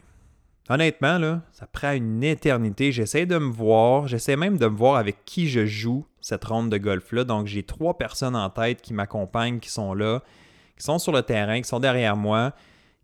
Honnêtement, 0.68 1.18
là, 1.18 1.42
ça 1.52 1.68
prend 1.68 1.92
une 1.92 2.24
éternité. 2.24 2.90
J'essaie 2.90 3.24
de 3.24 3.38
me 3.38 3.52
voir, 3.52 4.08
j'essaie 4.08 4.34
même 4.34 4.58
de 4.58 4.66
me 4.66 4.76
voir 4.76 4.96
avec 4.96 5.24
qui 5.24 5.48
je 5.48 5.64
joue 5.64 6.04
cette 6.20 6.44
ronde 6.44 6.70
de 6.70 6.76
golf-là. 6.76 7.22
Donc, 7.22 7.46
j'ai 7.46 7.62
trois 7.62 7.96
personnes 7.96 8.34
en 8.34 8.50
tête 8.50 8.82
qui 8.82 8.94
m'accompagnent, 8.94 9.60
qui 9.60 9.70
sont 9.70 9.94
là 9.94 10.24
qui 10.76 10.84
sont 10.84 10.98
sur 10.98 11.12
le 11.12 11.22
terrain, 11.22 11.60
qui 11.60 11.68
sont 11.68 11.80
derrière 11.80 12.16
moi, 12.16 12.52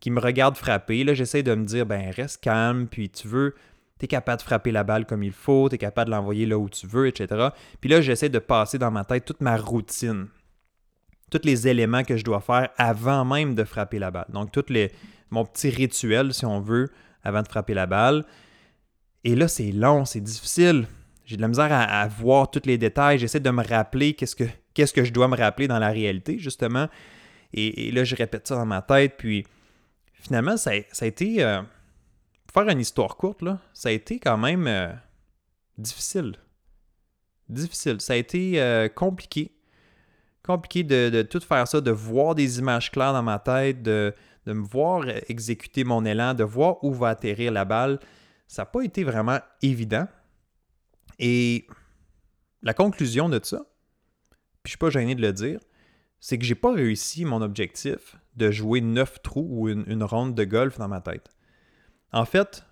qui 0.01 0.11
me 0.11 0.21
regardent 0.21 0.57
frapper. 0.57 1.05
Là, 1.05 1.15
j'essaie 1.15 1.43
de 1.43 1.55
me 1.55 1.65
dire, 1.65 1.87
ben 1.87 2.11
reste 2.11 2.43
calme, 2.43 2.87
puis 2.89 3.09
tu 3.09 3.29
veux, 3.29 3.55
tu 3.99 4.05
es 4.05 4.09
capable 4.09 4.39
de 4.39 4.43
frapper 4.43 4.73
la 4.73 4.85
balle 4.85 5.07
comme 5.07 5.23
il 5.23 5.33
faut, 5.33 5.69
tu 5.69 5.77
es 5.77 5.79
capable 5.79 6.11
de 6.11 6.17
l'envoyer 6.17 6.47
là 6.47 6.59
où 6.59 6.69
tu 6.69 6.87
veux, 6.87 7.07
etc. 7.07 7.49
Puis 7.81 7.89
là, 7.89 8.01
j'essaie 8.01 8.29
de 8.29 8.39
passer 8.39 8.79
dans 8.79 8.91
ma 8.91 9.05
tête 9.05 9.25
toute 9.25 9.41
ma 9.41 9.57
routine, 9.57 10.27
tous 11.31 11.41
les 11.45 11.69
éléments 11.69 12.03
que 12.03 12.17
je 12.17 12.25
dois 12.25 12.41
faire 12.41 12.69
avant 12.77 13.25
même 13.25 13.55
de 13.55 13.65
frapper 13.65 13.99
la 13.99 14.11
balle. 14.11 14.27
Donc, 14.31 14.51
tout 14.51 14.65
les, 14.69 14.91
mon 15.31 15.45
petit 15.45 15.71
rituel, 15.71 16.35
si 16.35 16.45
on 16.45 16.61
veut, 16.61 16.91
avant 17.23 17.43
de 17.43 17.49
frapper 17.49 17.75
la 17.75 17.87
balle. 17.87 18.25
Et 19.25 19.35
là, 19.35 19.49
c'est 19.49 19.73
long, 19.73 20.05
c'est 20.05 20.21
difficile. 20.21 20.87
J'ai 21.25 21.37
de 21.37 21.43
la 21.43 21.49
misère 21.49 21.69
à, 21.71 22.07
voir 22.09 22.51
tous 22.51 22.63
les 22.67 22.77
détails. 22.77 23.19
J'essaie 23.19 23.41
de 23.41 23.51
me 23.51 23.63
rappeler 23.63 24.15
qu'est-ce 24.15 24.37
que, 24.37 24.45
qu'est-ce 24.75 24.93
que 24.93 25.05
je 25.05 25.13
dois 25.13 25.29
me 25.29 25.37
rappeler 25.37 25.69
dans 25.69 25.79
la 25.79 25.91
réalité, 25.91 26.39
justement. 26.39 26.89
Et, 27.55 27.91
là, 27.93 28.05
je 28.05 28.17
répète 28.17 28.49
ça 28.49 28.57
dans 28.57 28.67
ma 28.67 28.83
tête. 28.83 29.17
Puis 29.17 29.47
finalement, 30.15 30.57
ça, 30.57 30.71
a 30.71 31.07
été. 31.07 31.43
Euh, 31.43 31.63
pour 32.47 32.63
faire 32.63 32.73
une 32.73 32.81
histoire 32.81 33.17
courte, 33.17 33.43
là, 33.43 33.59
ça 33.73 33.89
a 33.89 33.93
été 33.93 34.19
quand 34.19 34.39
même 34.39 34.67
euh, 34.67 34.93
difficile. 35.79 36.37
Difficile. 37.49 38.01
Ça 38.01 38.15
a 38.15 38.17
été 38.17 38.61
euh, 38.61 38.89
compliqué. 38.89 39.53
compliqué 40.43 40.83
de, 40.85 41.23
tout 41.23 41.41
faire 41.41 41.67
ça, 41.69 41.81
de 41.81 41.91
voir 41.91 42.35
des 42.35 42.59
images 42.59 42.91
claires 42.91 43.13
dans 43.13 43.23
ma 43.23 43.39
tête, 43.39 43.83
de, 43.83 44.15
de 44.47 44.53
me 44.53 44.65
voir 44.65 45.05
exécuter 45.29 45.85
mon 45.85 46.05
élan, 46.05 46.35
de 46.35 46.45
voir 46.45 46.83
où 46.85 46.93
va 46.93 47.09
atterrir 47.09 47.53
la 47.53 47.65
balle. 47.65 47.99
Ça 48.49 48.63
n'a 48.63 48.67
pas 48.67 48.83
été 48.83 49.05
vraiment 49.05 49.39
évident. 49.63 50.07
Et 51.19 51.67
la 52.63 52.75
conclusion 52.75 53.29
de 53.29 53.41
ça, 53.43 53.59
puis 54.63 54.71
je 54.71 54.71
suis 54.71 54.79
pas 54.79 54.91
gêné 54.91 55.15
de 55.15 55.23
le 55.23 55.33
dire, 55.33 55.59
c'est 56.23 56.39
que 56.39 56.45
j'ai 56.45 56.55
pas 56.55 56.73
réussi 56.73 57.25
mon 57.25 57.43
objectif 57.43 58.15
de 58.37 58.53
jouer 58.53 58.81
neuf 58.81 59.21
trous 59.23 59.49
ou 59.51 59.69
une, 59.69 60.05
ronde 60.05 60.37
de 60.37 60.45
golf 60.45 60.79
dans 60.79 60.87
ma 60.87 61.01
tête. 61.01 61.31
En 62.13 62.25
fait, 62.25 62.65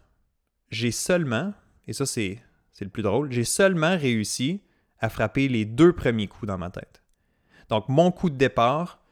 j'ai 0.70 0.92
seulement, 0.92 1.52
et 1.88 1.92
ça 1.92 2.06
c'est 2.06 2.38
le 2.80 2.88
plus 2.88 3.02
drôle, 3.02 3.32
j'ai 3.32 3.42
seulement 3.42 3.98
réussi 3.98 4.62
à 5.00 5.08
frapper 5.08 5.48
les 5.48 5.64
deux 5.64 5.92
premiers 5.92 6.28
coups 6.28 6.46
dans 6.46 6.58
ma 6.58 6.70
tête. 6.70 7.02
Donc 7.68 7.88
mon 7.88 8.12
coup 8.12 8.30
de 8.30 8.36
départ, 8.36 9.02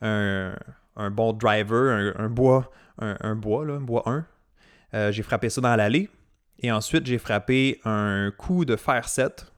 un, 0.00 0.54
bon 1.10 1.32
driver, 1.32 2.14
un, 2.16 2.28
bois, 2.28 2.70
un, 2.98 3.34
bois, 3.34 3.64
là, 3.64 3.74
un 3.74 3.80
bois 3.80 4.04
1, 4.06 4.26
euh, 4.94 5.10
j'ai 5.10 5.24
frappé 5.24 5.50
ça 5.50 5.60
dans 5.60 5.74
l'allée. 5.74 6.08
Et 6.60 6.70
ensuite, 6.70 7.04
j'ai 7.04 7.18
frappé 7.18 7.80
un 7.84 8.30
coup 8.30 8.64
de 8.64 8.76
fer 8.76 9.08
7 9.08 9.52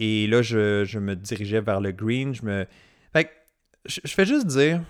et 0.00 0.26
là, 0.26 0.40
je, 0.40 0.98
me 0.98 1.14
dirigeais 1.14 1.60
vers 1.60 1.80
le 1.80 1.92
green. 1.92 2.34
Je 2.34 2.44
me. 2.44 2.66
Je, 3.84 4.00
fais 4.06 4.26
juste 4.26 4.46
dire. 4.46 4.82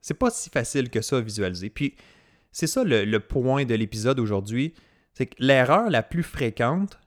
C'est 0.00 0.14
pas 0.14 0.30
si 0.30 0.50
facile 0.50 0.90
que 0.90 1.02
ça 1.02 1.18
à 1.18 1.20
visualiser. 1.20 1.70
Puis, 1.70 1.94
c'est 2.52 2.66
ça 2.66 2.82
le, 2.84 3.18
point 3.18 3.64
de 3.64 3.74
l'épisode 3.74 4.18
aujourd'hui. 4.18 4.74
C'est 5.12 5.26
que 5.26 5.34
l'erreur 5.38 5.90
la 5.90 6.02
plus 6.02 6.22
fréquente 6.22 6.98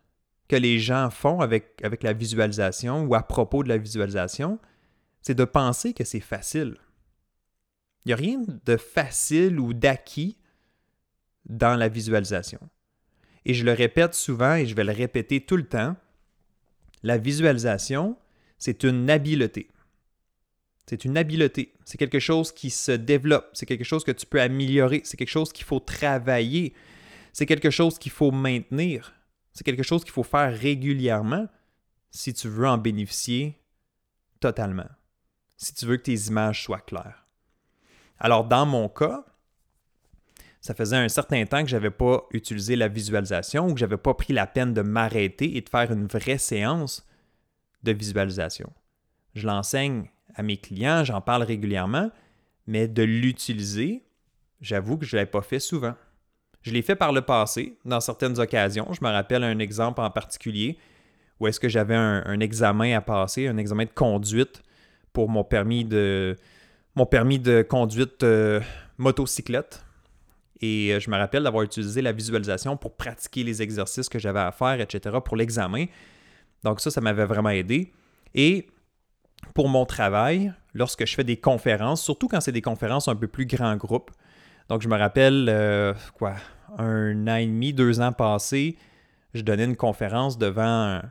que 0.47 0.55
les 0.55 0.79
gens 0.79 1.09
font 1.09 1.39
avec, 1.39 1.79
avec 1.83 2.03
la 2.03 2.13
visualisation 2.13 3.05
ou 3.05 3.15
à 3.15 3.23
propos 3.23 3.63
de 3.63 3.69
la 3.69 3.77
visualisation, 3.77 4.59
c'est 5.21 5.33
de 5.33 5.45
penser 5.45 5.93
que 5.93 6.03
c'est 6.03 6.19
facile. 6.19 6.75
Il 8.03 8.09
n'y 8.09 8.13
a 8.13 8.17
rien 8.17 8.41
de 8.65 8.77
facile 8.77 9.59
ou 9.59 9.73
d'acquis 9.73 10.37
dans 11.45 11.75
la 11.75 11.87
visualisation. 11.87 12.59
Et 13.45 13.53
je 13.53 13.65
le 13.65 13.73
répète 13.73 14.13
souvent 14.13 14.55
et 14.55 14.65
je 14.65 14.75
vais 14.75 14.83
le 14.83 14.91
répéter 14.91 15.41
tout 15.41 15.57
le 15.57 15.65
temps. 15.65 15.95
La 17.03 17.17
visualisation, 17.17 18.17
c'est 18.57 18.83
une 18.83 19.09
habileté. 19.09 19.70
C'est 20.87 21.05
une 21.05 21.17
habileté. 21.17 21.73
C'est 21.85 21.97
quelque 21.97 22.19
chose 22.19 22.51
qui 22.51 22.69
se 22.69 22.91
développe. 22.91 23.49
C'est 23.53 23.65
quelque 23.65 23.83
chose 23.83 24.03
que 24.03 24.11
tu 24.11 24.25
peux 24.25 24.41
améliorer. 24.41 25.01
C'est 25.05 25.17
quelque 25.17 25.29
chose 25.29 25.53
qu'il 25.53 25.65
faut 25.65 25.79
travailler. 25.79 26.73
C'est 27.33 27.45
quelque 27.45 27.69
chose 27.69 27.97
qu'il 27.97 28.11
faut 28.11 28.31
maintenir. 28.31 29.13
C'est 29.53 29.63
quelque 29.63 29.83
chose 29.83 30.03
qu'il 30.03 30.13
faut 30.13 30.23
faire 30.23 30.57
régulièrement 30.57 31.47
si 32.09 32.33
tu 32.33 32.47
veux 32.47 32.67
en 32.67 32.77
bénéficier 32.77 33.57
totalement. 34.39 34.89
Si 35.57 35.73
tu 35.73 35.85
veux 35.85 35.97
que 35.97 36.03
tes 36.03 36.27
images 36.27 36.63
soient 36.63 36.79
claires. 36.79 37.25
Alors, 38.19 38.45
dans 38.45 38.65
mon 38.65 38.89
cas, 38.89 39.25
ça 40.61 40.75
faisait 40.75 40.97
un 40.97 41.09
certain 41.09 41.45
temps 41.45 41.63
que 41.63 41.69
je 41.69 41.75
n'avais 41.75 41.91
pas 41.91 42.27
utilisé 42.31 42.75
la 42.75 42.87
visualisation 42.87 43.67
ou 43.67 43.73
que 43.73 43.79
je 43.79 43.85
n'avais 43.85 43.97
pas 43.97 44.13
pris 44.13 44.33
la 44.33 44.45
peine 44.45 44.73
de 44.73 44.81
m'arrêter 44.81 45.57
et 45.57 45.61
de 45.61 45.69
faire 45.69 45.91
une 45.91 46.05
vraie 46.05 46.37
séance 46.37 47.07
de 47.83 47.91
visualisation. 47.91 48.71
Je 49.33 49.47
l'enseigne 49.47 50.09
à 50.35 50.43
mes 50.43 50.57
clients, 50.57 51.03
j'en 51.03 51.21
parle 51.21 51.43
régulièrement, 51.43 52.09
mais 52.67 52.87
de 52.87 53.03
l'utiliser, 53.03 54.03
j'avoue 54.61 54.97
que 54.97 55.05
je 55.05 55.15
ne 55.15 55.21
l'ai 55.21 55.25
pas 55.25 55.41
fait 55.41 55.59
souvent. 55.59 55.95
Je 56.61 56.71
l'ai 56.71 56.81
fait 56.81 56.95
par 56.95 57.11
le 57.11 57.21
passé, 57.21 57.77
dans 57.85 57.99
certaines 57.99 58.39
occasions. 58.39 58.87
Je 58.93 59.03
me 59.03 59.09
rappelle 59.09 59.43
un 59.43 59.59
exemple 59.59 60.01
en 60.01 60.11
particulier 60.11 60.77
où 61.39 61.47
est-ce 61.47 61.59
que 61.59 61.67
j'avais 61.67 61.95
un, 61.95 62.39
examen 62.39 62.95
à 62.95 63.01
passer, 63.01 63.47
un 63.47 63.57
examen 63.57 63.85
de 63.85 63.89
conduite 63.89 64.61
pour 65.11 65.27
mon 65.27 65.43
permis 65.43 65.83
de, 65.83 66.35
mon 66.93 67.07
permis 67.07 67.39
de 67.39 67.63
conduite 67.63 68.21
euh, 68.21 68.61
motocyclette. 68.99 69.83
Et 70.61 70.93
euh, 70.93 70.99
je 70.99 71.09
me 71.09 71.17
rappelle 71.17 71.41
d'avoir 71.41 71.63
utilisé 71.63 72.03
la 72.03 72.11
visualisation 72.11 72.77
pour 72.77 72.95
pratiquer 72.95 73.43
les 73.43 73.63
exercices 73.63 74.07
que 74.07 74.19
j'avais 74.19 74.39
à 74.39 74.51
faire, 74.51 74.79
etc., 74.79 75.17
pour 75.25 75.35
l'examen. 75.35 75.85
Donc 76.63 76.79
ça, 76.79 76.91
ça 76.91 77.01
m'avait 77.01 77.25
vraiment 77.25 77.49
aidé. 77.49 77.91
Et 78.35 78.67
pour 79.53 79.69
mon 79.69 79.85
travail, 79.85 80.53
lorsque 80.73 81.05
je 81.05 81.15
fais 81.15 81.23
des 81.23 81.37
conférences, 81.37 82.01
surtout 82.01 82.27
quand 82.27 82.41
c'est 82.41 82.51
des 82.51 82.61
conférences 82.61 83.07
un 83.07 83.15
peu 83.15 83.27
plus 83.27 83.45
grand 83.45 83.75
groupe, 83.75 84.11
donc 84.69 84.81
je 84.81 84.87
me 84.87 84.97
rappelle, 84.97 85.47
euh, 85.49 85.93
quoi, 86.17 86.35
un 86.77 87.27
an 87.27 87.35
et 87.35 87.45
demi, 87.45 87.73
deux 87.73 87.99
ans 87.99 88.13
passés, 88.13 88.77
je 89.33 89.41
donnais 89.41 89.65
une 89.65 89.75
conférence 89.75 90.37
devant 90.37 90.63
un, 90.63 91.01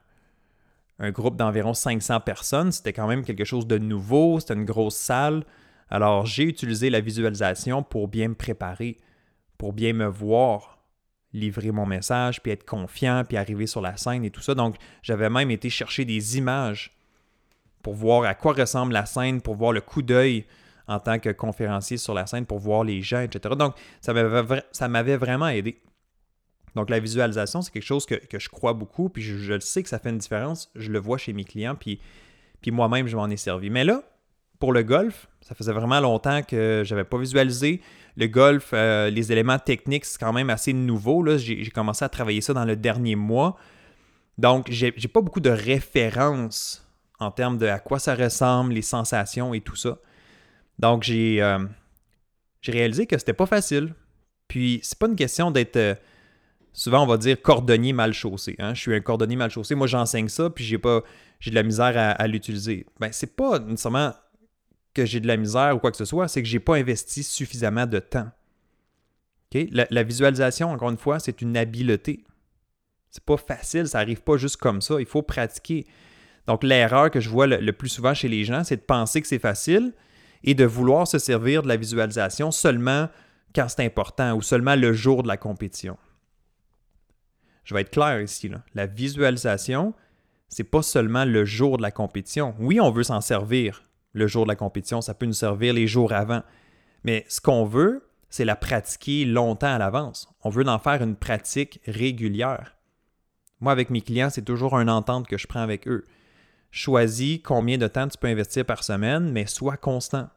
un 0.98 1.10
groupe 1.10 1.36
d'environ 1.36 1.74
500 1.74 2.20
personnes. 2.20 2.72
C'était 2.72 2.92
quand 2.92 3.06
même 3.06 3.24
quelque 3.24 3.44
chose 3.44 3.66
de 3.66 3.78
nouveau, 3.78 4.40
c'était 4.40 4.54
une 4.54 4.64
grosse 4.64 4.96
salle. 4.96 5.44
Alors 5.90 6.26
j'ai 6.26 6.44
utilisé 6.44 6.88
la 6.88 7.00
visualisation 7.00 7.82
pour 7.82 8.08
bien 8.08 8.28
me 8.28 8.34
préparer 8.34 8.98
pour 9.60 9.74
bien 9.74 9.92
me 9.92 10.06
voir 10.06 10.78
livrer 11.34 11.70
mon 11.70 11.84
message, 11.84 12.42
puis 12.42 12.50
être 12.50 12.64
confiant, 12.64 13.24
puis 13.28 13.36
arriver 13.36 13.66
sur 13.66 13.82
la 13.82 13.98
scène 13.98 14.24
et 14.24 14.30
tout 14.30 14.40
ça. 14.40 14.54
Donc, 14.54 14.76
j'avais 15.02 15.28
même 15.28 15.50
été 15.50 15.68
chercher 15.68 16.06
des 16.06 16.38
images 16.38 16.90
pour 17.82 17.94
voir 17.94 18.24
à 18.24 18.34
quoi 18.34 18.52
ressemble 18.52 18.92
la 18.92 19.06
scène, 19.06 19.40
pour 19.40 19.54
voir 19.54 19.72
le 19.72 19.80
coup 19.80 20.02
d'œil 20.02 20.44
en 20.86 20.98
tant 20.98 21.18
que 21.18 21.30
conférencier 21.30 21.96
sur 21.96 22.14
la 22.14 22.26
scène, 22.26 22.46
pour 22.46 22.58
voir 22.58 22.84
les 22.84 23.00
gens, 23.00 23.20
etc. 23.20 23.54
Donc, 23.56 23.74
ça 24.00 24.88
m'avait 24.88 25.16
vraiment 25.16 25.48
aidé. 25.48 25.80
Donc, 26.74 26.90
la 26.90 27.00
visualisation, 27.00 27.62
c'est 27.62 27.72
quelque 27.72 27.84
chose 27.84 28.06
que, 28.06 28.16
je 28.32 28.48
crois 28.48 28.74
beaucoup, 28.74 29.08
puis 29.08 29.22
je, 29.22 29.36
je, 29.36 29.58
sais 29.60 29.82
que 29.82 29.88
ça 29.88 29.98
fait 29.98 30.10
une 30.10 30.18
différence. 30.18 30.70
Je 30.74 30.90
le 30.90 30.98
vois 30.98 31.18
chez 31.18 31.32
mes 31.32 31.44
clients, 31.44 31.74
puis, 31.74 32.00
puis 32.60 32.70
moi-même, 32.70 33.06
je 33.06 33.16
m'en 33.16 33.28
ai 33.28 33.36
servi. 33.36 33.70
Mais 33.70 33.84
là, 33.84 34.02
pour 34.58 34.72
le 34.72 34.82
golf, 34.82 35.28
ça 35.40 35.54
faisait 35.54 35.72
vraiment 35.72 36.00
longtemps 36.00 36.42
que 36.42 36.82
je 36.84 36.94
n'avais 36.94 37.08
pas 37.08 37.18
visualisé. 37.18 37.80
Le 38.16 38.26
golf, 38.26 38.70
euh, 38.72 39.10
les 39.10 39.32
éléments 39.32 39.58
techniques, 39.58 40.04
c'est 40.04 40.18
quand 40.18 40.32
même 40.32 40.50
assez 40.50 40.72
nouveau. 40.72 41.24
J'ai, 41.38 41.64
commencé 41.70 42.04
à 42.04 42.08
travailler 42.08 42.40
ça 42.40 42.52
dans 42.52 42.64
le 42.64 42.76
dernier 42.76 43.16
mois. 43.16 43.56
Donc, 44.38 44.66
j'ai, 44.70 44.92
n'ai 44.92 45.08
pas 45.08 45.22
beaucoup 45.22 45.40
de 45.40 45.50
références 45.50 46.86
en 47.20 47.30
termes 47.30 47.58
de 47.58 47.66
à 47.66 47.78
quoi 47.78 47.98
ça 47.98 48.14
ressemble, 48.14 48.72
les 48.72 48.82
sensations 48.82 49.54
et 49.54 49.60
tout 49.60 49.76
ça. 49.76 49.98
Donc, 50.78 51.02
j'ai, 51.02 51.42
euh, 51.42 51.58
réalisé 52.66 53.06
que 53.06 53.18
c'était 53.18 53.32
pas 53.34 53.46
facile. 53.46 53.94
Puis, 54.48 54.80
c'est 54.82 54.98
pas 54.98 55.06
une 55.06 55.16
question 55.16 55.50
d'être. 55.50 55.76
Euh, 55.76 55.94
souvent, 56.72 57.02
on 57.02 57.06
va 57.06 57.18
dire 57.18 57.40
cordonnier 57.40 57.92
mal 57.92 58.12
chaussé. 58.12 58.56
Hein. 58.58 58.74
Je 58.74 58.80
suis 58.80 58.94
un 58.94 59.00
cordonnier 59.00 59.36
mal 59.36 59.50
chaussé. 59.50 59.74
Moi, 59.74 59.86
j'enseigne 59.86 60.28
ça, 60.28 60.50
puis 60.50 60.64
j'ai 60.64 60.78
pas 60.78 61.02
j'ai 61.40 61.50
de 61.50 61.54
la 61.54 61.62
misère 61.62 61.94
à, 61.96 62.26
l'utiliser. 62.26 62.86
Ben, 63.00 63.10
c'est 63.12 63.34
pas 63.34 63.58
nécessairement 63.58 64.12
que 64.92 65.06
j'ai 65.06 65.20
de 65.20 65.26
la 65.26 65.38
misère 65.38 65.74
ou 65.74 65.78
quoi 65.78 65.90
que 65.90 65.96
ce 65.96 66.04
soit, 66.04 66.28
c'est 66.28 66.42
que 66.42 66.48
je 66.48 66.54
n'ai 66.54 66.60
pas 66.60 66.76
investi 66.76 67.22
suffisamment 67.22 67.86
de 67.86 67.98
temps. 67.98 68.28
La, 69.52 70.02
visualisation, 70.02 70.70
encore 70.70 70.90
une 70.90 70.98
fois, 70.98 71.18
c'est 71.18 71.40
une 71.40 71.56
habileté. 71.56 72.24
C'est 73.10 73.24
pas 73.24 73.38
facile, 73.38 73.88
ça 73.88 73.98
n'arrive 73.98 74.22
pas 74.22 74.36
juste 74.36 74.58
comme 74.58 74.80
ça. 74.80 75.00
Il 75.00 75.06
faut 75.06 75.22
pratiquer. 75.22 75.86
Donc, 76.50 76.64
l'erreur 76.64 77.12
que 77.12 77.20
je 77.20 77.28
vois 77.28 77.46
le, 77.46 77.72
plus 77.72 77.88
souvent 77.88 78.12
chez 78.12 78.26
les 78.26 78.42
gens, 78.42 78.64
c'est 78.64 78.74
de 78.74 78.80
penser 78.80 79.20
que 79.20 79.28
c'est 79.28 79.38
facile 79.38 79.92
et 80.42 80.54
de 80.54 80.64
vouloir 80.64 81.06
se 81.06 81.20
servir 81.20 81.62
de 81.62 81.68
la 81.68 81.76
visualisation 81.76 82.50
seulement 82.50 83.08
quand 83.54 83.68
c'est 83.68 83.84
important 83.84 84.34
ou 84.34 84.42
seulement 84.42 84.74
le 84.74 84.92
jour 84.92 85.22
de 85.22 85.28
la 85.28 85.36
compétition. 85.36 85.96
Je 87.62 87.72
vais 87.72 87.82
être 87.82 87.92
clair 87.92 88.20
ici. 88.20 88.50
La 88.74 88.86
visualisation, 88.86 89.94
c'est 90.48 90.64
pas 90.64 90.82
seulement 90.82 91.24
le 91.24 91.44
jour 91.44 91.76
de 91.76 91.82
la 91.82 91.92
compétition. 91.92 92.52
Oui, 92.58 92.80
on 92.80 92.90
veut 92.90 93.04
s'en 93.04 93.20
servir 93.20 93.84
le 94.12 94.26
jour 94.26 94.42
de 94.42 94.48
la 94.48 94.56
compétition, 94.56 95.00
ça 95.00 95.14
peut 95.14 95.26
nous 95.26 95.32
servir 95.32 95.72
les 95.72 95.86
jours 95.86 96.12
avant. 96.12 96.42
Mais 97.04 97.24
ce 97.28 97.40
qu'on 97.40 97.64
veut, 97.64 98.10
c'est 98.28 98.44
la 98.44 98.56
pratiquer 98.56 99.24
longtemps 99.24 99.72
à 99.72 99.78
l'avance. 99.78 100.28
On 100.42 100.50
veut 100.50 100.66
en 100.66 100.80
faire 100.80 101.00
une 101.00 101.14
pratique 101.14 101.80
régulière. 101.86 102.74
Moi, 103.60 103.70
avec 103.70 103.88
mes 103.88 104.00
clients, 104.00 104.30
c'est 104.30 104.44
toujours 104.44 104.76
une 104.80 104.90
entente 104.90 105.28
que 105.28 105.38
je 105.38 105.46
prends 105.46 105.62
avec 105.62 105.86
eux. 105.86 106.06
Choisis 106.70 107.40
combien 107.42 107.78
de 107.78 107.86
temps 107.86 108.08
tu 108.08 108.16
peux 108.18 108.28
investir 108.28 108.64
par 108.64 108.84
semaine, 108.84 109.30
mais 109.32 109.46
sois 109.46 109.76
constant. 109.76 110.28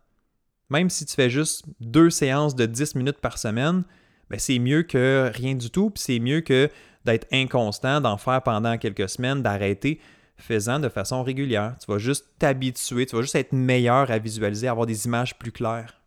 Même 0.70 0.90
si 0.90 1.06
tu 1.06 1.13
fais 1.13 1.30
juste 1.30 1.66
deux 1.80 2.10
séances 2.10 2.56
de 2.56 2.66
10 2.66 2.96
minutes 2.96 3.20
par 3.20 3.38
semaine, 3.38 3.84
ben 4.30 4.40
c'est 4.40 4.60
mieux 4.60 4.84
que 4.84 5.32
rien 5.34 5.54
du 5.54 5.70
tout, 5.70 5.92
puis 5.92 6.02
c'est 6.02 6.20
mieux 6.20 6.42
que 6.42 6.70
d'être 7.06 7.28
inconstant, 7.32 8.02
d'en 8.02 8.18
faire 8.18 8.42
pendant 8.42 8.78
quelques 8.78 9.10
semaines, 9.10 9.44
d'arrêter 9.44 10.00
faisant 10.38 10.80
de 10.80 10.90
façon 10.90 11.24
régulière. 11.24 11.75
Tu 11.80 11.92
vas 11.92 11.98
juste 11.98 12.25
t'habituer, 12.40 13.06
tu 13.06 13.16
vas 13.16 13.22
juste 13.22 13.36
être 13.36 13.54
meilleur 13.54 14.10
à 14.10 14.18
visualiser, 14.18 14.68
avoir 14.68 14.86
des 14.86 15.06
images 15.06 15.38
plus 15.38 15.52
claires. 15.52 16.02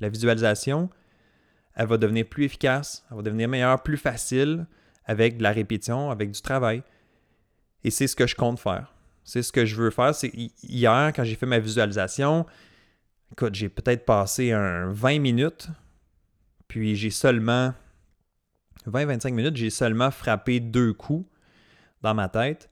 La 0.00 0.08
visualisation, 0.08 0.90
elle 1.74 1.86
va 1.86 1.96
devenir 1.96 2.26
plus 2.26 2.44
efficace, 2.44 3.04
elle 3.10 3.18
va 3.18 3.22
devenir 3.22 3.48
meilleure, 3.48 3.82
plus 3.82 3.96
facile 3.96 4.66
avec 5.04 5.38
de 5.38 5.42
la 5.42 5.52
répétition, 5.52 6.10
avec 6.10 6.30
du 6.30 6.40
travail. 6.40 6.82
Et 7.84 7.90
c'est 7.90 8.06
ce 8.06 8.16
que 8.16 8.26
je 8.26 8.34
compte 8.34 8.58
faire. 8.58 8.94
C'est 9.24 9.42
ce 9.42 9.52
que 9.52 9.64
je 9.64 9.76
veux 9.76 9.90
faire. 9.90 10.12
Hier, 10.62 11.12
quand 11.14 11.24
j'ai 11.24 11.36
fait 11.36 11.46
ma 11.46 11.58
visualisation, 11.58 12.46
écoute, 13.32 13.54
j'ai 13.54 13.68
peut-être 13.68 14.04
passé 14.04 14.52
un 14.52 14.90
20 14.90 15.20
minutes, 15.20 15.68
puis 16.68 16.96
j'ai 16.96 17.10
seulement 17.10 17.74
20-25 18.86 19.32
minutes, 19.32 19.56
j'ai 19.56 19.70
seulement 19.70 20.10
frappé 20.10 20.60
deux 20.60 20.92
coups 20.92 21.28
dans 22.02 22.14
ma 22.14 22.28
tête. 22.28 22.70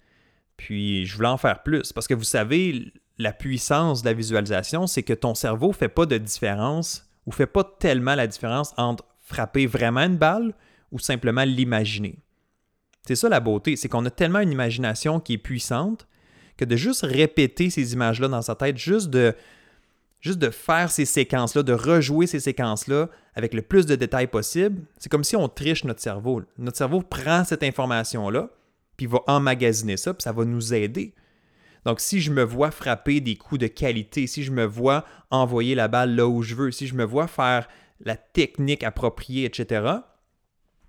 Puis 0.57 1.07
je 1.07 1.17
voulais 1.17 1.29
en 1.29 1.37
faire 1.37 1.63
plus 1.63 1.93
parce 1.93 2.09
que 2.09 2.15
vous 2.15 2.25
savez, 2.25 2.93
la 3.19 3.33
puissance 3.33 4.03
de 4.03 4.09
la 4.09 4.15
visualisation, 4.15 4.87
c'est 4.87 5.03
que 5.03 5.13
ton 5.13 5.35
cerveau 5.35 5.69
ne 5.69 5.73
fait 5.73 5.89
pas 5.89 6.07
de 6.07 6.19
différence 6.19 7.09
ou 7.27 7.33
fait 7.33 7.47
pas 7.47 7.65
tellement 7.65 8.15
la 8.15 8.27
différence 8.27 8.73
entre 8.77 9.05
frapper 9.21 9.67
vraiment 9.67 10.01
une 10.01 10.17
balle 10.17 10.55
ou 10.91 10.99
simplement 10.99 11.45
l'imaginer. 11.45 12.19
C'est 13.09 13.17
ça 13.17 13.31
la 13.31 13.41
beauté, 13.41 13.75
c'est 13.77 13.89
qu'on 13.89 14.05
a 14.05 14.11
tellement 14.11 14.41
une 14.41 14.53
imagination 14.53 15.19
qui 15.19 15.33
est 15.33 15.39
puissante 15.39 16.07
que 16.59 16.67
de 16.67 16.77
juste 16.77 17.07
répéter 17.07 17.71
ces 17.71 17.95
images-là 17.95 18.29
dans 18.29 18.43
sa 18.43 18.55
tête, 18.55 18.77
juste 18.77 19.09
de, 19.09 19.35
juste 20.21 20.39
de 20.39 20.51
faire 20.51 20.91
ces 20.91 21.07
séquences-là, 21.07 21.63
de 21.63 21.73
rejouer 21.73 22.27
ces 22.27 22.39
séquences-là 22.39 23.09
avec 23.35 23.55
le 23.55 23.63
plus 23.63 23.87
de 23.87 23.95
détails 23.95 24.27
possible, 24.27 24.83
c'est 24.99 25.09
comme 25.09 25.25
si 25.25 25.37
on 25.37 25.49
triche 25.49 25.85
notre 25.85 26.03
cerveau. 26.03 26.43
Notre 26.59 26.77
cerveau 26.77 27.01
prend 27.01 27.45
cette 27.45 27.63
information-là, 27.63 28.51
puis 28.99 29.07
va 29.07 29.21
emmagasiner 29.27 29.97
ça, 29.97 30.13
puis 30.13 30.25
ça 30.25 30.33
va 30.33 30.45
nous 30.45 30.75
aider. 30.75 31.15
Donc, 31.87 32.01
si 32.01 32.21
je 32.21 32.31
me 32.31 32.43
vois 32.43 32.71
frapper 32.71 33.23
des 33.23 33.37
coups 33.37 33.63
de 33.63 33.69
qualité, 33.69 34.27
si 34.27 34.43
je 34.43 34.53
me 34.53 34.67
vois 34.67 35.07
envoyer 35.31 35.75
la 35.75 35.89
balle 35.89 36.15
là 36.15 36.29
où 36.29 36.43
je 36.43 36.55
veux, 36.55 36.73
si 36.73 36.87
je 36.87 36.95
me 36.95 37.05
vois 37.05 37.27
faire 37.27 37.69
la 38.05 38.17
technique 38.17 38.85
appropriée, 38.85 39.47
etc., 39.47 40.01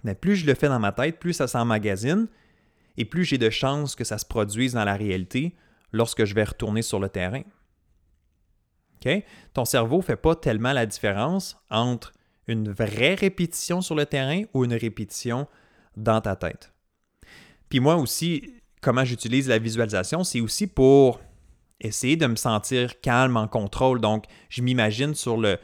mais 0.03 0.15
plus 0.15 0.35
je 0.35 0.45
le 0.45 0.53
fais 0.53 0.67
dans 0.67 0.79
ma 0.79 0.91
tête, 0.91 1.19
plus 1.19 1.33
ça 1.33 1.47
s'emmagasine 1.47 2.27
et 2.97 3.05
plus 3.05 3.23
j'ai 3.25 3.37
de 3.37 3.49
chances 3.49 3.95
que 3.95 4.03
ça 4.03 4.17
se 4.17 4.25
produise 4.25 4.73
dans 4.73 4.85
la 4.85 4.95
réalité 4.95 5.55
lorsque 5.91 6.25
je 6.25 6.35
vais 6.35 6.43
retourner 6.43 6.81
sur 6.81 6.99
le 6.99 7.09
terrain. 7.09 7.43
Ton 9.53 9.65
cerveau 9.65 9.97
ne 9.97 10.01
fait 10.01 10.17
pas 10.17 10.35
tellement 10.35 10.73
la 10.73 10.85
différence 10.85 11.57
entre 11.69 12.11
une 12.47 12.69
vraie 12.71 13.15
répétition 13.15 13.81
sur 13.81 13.95
le 13.95 14.05
terrain 14.05 14.43
ou 14.53 14.65
une 14.65 14.73
répétition 14.73 15.47
dans 15.95 16.19
ta 16.19 16.35
tête. 16.35 16.73
Puis 17.69 17.79
moi 17.79 17.95
aussi, 17.95 18.55
comment 18.81 19.05
j'utilise 19.05 19.47
la 19.47 19.59
visualisation, 19.59 20.23
c'est 20.23 20.41
aussi 20.41 20.67
pour 20.67 21.21
essayer 21.79 22.17
de 22.17 22.27
me 22.27 22.35
sentir 22.35 22.99
calme, 23.01 23.37
en 23.37 23.47
contrôle. 23.47 24.01
Donc, 24.01 24.25
je 24.49 24.61
m'imagine 24.61 25.15
sur 25.15 25.37
le, 25.37 25.57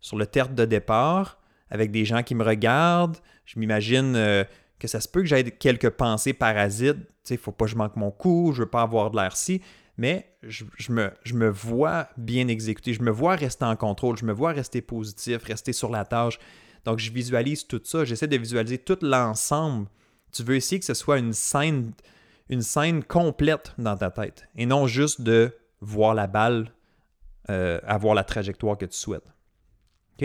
sur 0.00 0.16
le 0.18 0.26
tertre 0.26 0.54
de 0.54 0.64
départ 0.64 1.38
avec 1.70 1.90
des 1.90 2.04
gens 2.04 2.22
qui 2.22 2.34
me 2.34 2.44
regardent. 2.44 3.16
Je 3.44 3.58
m'imagine 3.58 4.14
euh, 4.16 4.44
que 4.78 4.88
ça 4.88 5.00
se 5.00 5.08
peut 5.08 5.20
que 5.20 5.26
j'aie 5.26 5.44
quelques 5.50 5.90
pensées 5.90 6.32
parasites. 6.32 6.98
Tu 6.98 7.04
sais, 7.24 7.34
il 7.34 7.38
ne 7.38 7.42
faut 7.42 7.52
pas 7.52 7.66
que 7.66 7.70
je 7.70 7.76
manque 7.76 7.96
mon 7.96 8.10
coup, 8.10 8.52
je 8.52 8.60
ne 8.60 8.64
veux 8.64 8.70
pas 8.70 8.82
avoir 8.82 9.10
de 9.10 9.16
l'air 9.16 9.36
si. 9.36 9.60
Mais 9.96 10.36
je, 10.42 10.64
me, 10.90 11.12
je 11.22 11.34
me 11.34 11.48
vois 11.48 12.08
bien 12.16 12.48
exécuter, 12.48 12.94
je 12.94 13.02
me 13.02 13.12
vois 13.12 13.36
rester 13.36 13.64
en 13.64 13.76
contrôle, 13.76 14.16
je 14.16 14.24
me 14.24 14.32
vois 14.32 14.52
rester 14.52 14.80
positif, 14.80 15.44
rester 15.44 15.72
sur 15.72 15.90
la 15.90 16.04
tâche. 16.04 16.38
Donc, 16.84 16.98
je 16.98 17.10
visualise 17.12 17.66
tout 17.66 17.80
ça. 17.84 18.04
J'essaie 18.04 18.26
de 18.26 18.36
visualiser 18.36 18.78
tout 18.78 18.98
l'ensemble. 19.02 19.88
Tu 20.32 20.42
veux 20.42 20.56
essayer 20.56 20.80
que 20.80 20.84
ce 20.84 20.94
soit 20.94 21.18
une 21.18 21.32
scène 21.32 21.92
une 22.48 22.62
scène 22.62 23.02
complète 23.02 23.72
dans 23.78 23.96
ta 23.96 24.10
tête 24.10 24.46
et 24.54 24.66
non 24.66 24.86
juste 24.86 25.22
de 25.22 25.56
voir 25.80 26.14
la 26.14 26.26
balle 26.26 26.70
euh, 27.50 27.78
avoir 27.84 28.14
la 28.14 28.24
trajectoire 28.24 28.78
que 28.78 28.86
tu 28.86 28.96
souhaites. 28.96 29.26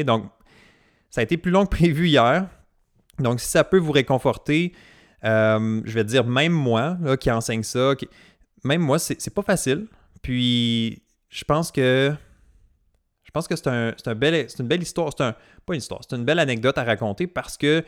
donc, 0.05 0.25
ça 1.09 1.21
a 1.21 1.23
été 1.23 1.37
plus 1.37 1.51
long 1.51 1.65
que 1.65 1.71
prévu 1.71 2.07
hier. 2.07 2.47
Donc, 3.19 3.39
si 3.39 3.47
ça 3.47 3.63
peut 3.63 3.77
vous 3.77 3.91
réconforter, 3.91 4.73
euh, 5.23 5.81
je 5.85 5.93
vais 5.93 6.03
dire, 6.03 6.25
même 6.25 6.53
moi 6.53 6.97
qui 7.19 7.29
enseigne 7.31 7.63
ça, 7.63 7.93
même 8.63 8.81
moi, 8.81 8.99
c'est 8.99 9.33
pas 9.33 9.43
facile. 9.43 9.87
Puis, 10.21 11.03
je 11.29 11.43
pense 11.43 11.71
que 11.71 12.13
je 13.23 13.31
pense 13.31 13.47
que 13.47 13.55
c'est 13.55 13.67
un, 13.67 13.89
un 13.89 14.13
une 14.13 14.67
belle 14.67 14.81
histoire. 14.81 15.11
C'est 15.15 15.33
pas 15.65 15.73
une 15.73 15.79
histoire, 15.79 16.01
c'est 16.07 16.15
une 16.15 16.25
belle 16.25 16.39
anecdote 16.39 16.77
à 16.77 16.83
raconter 16.83 17.27
parce 17.27 17.57
que 17.57 17.83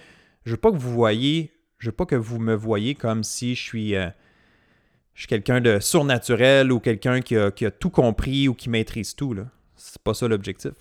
je 0.46 0.52
veux 0.52 0.58
pas 0.58 0.72
que 0.72 0.78
vous 0.78 0.92
voyez 0.92 1.52
je 1.82 1.88
veux 1.88 1.96
pas 1.96 2.06
que 2.06 2.16
vous 2.16 2.40
me 2.40 2.54
voyez 2.54 2.94
comme 2.94 3.24
si 3.24 3.56
je 3.56 3.62
suis, 3.62 3.96
euh, 3.96 4.08
je 5.16 5.22
suis 5.22 5.28
quelqu'un 5.28 5.62
de 5.62 5.80
surnaturel 5.80 6.72
ou 6.72 6.80
quelqu'un 6.80 7.22
qui 7.22 7.36
a, 7.36 7.52
tout 7.52 7.90
compris 7.90 8.48
ou 8.48 8.54
qui 8.54 8.70
maîtrise 8.70 9.16
tout. 9.16 9.36
C'est 9.76 10.02
pas 10.02 10.14
ça 10.14 10.28
l'objectif. 10.28 10.74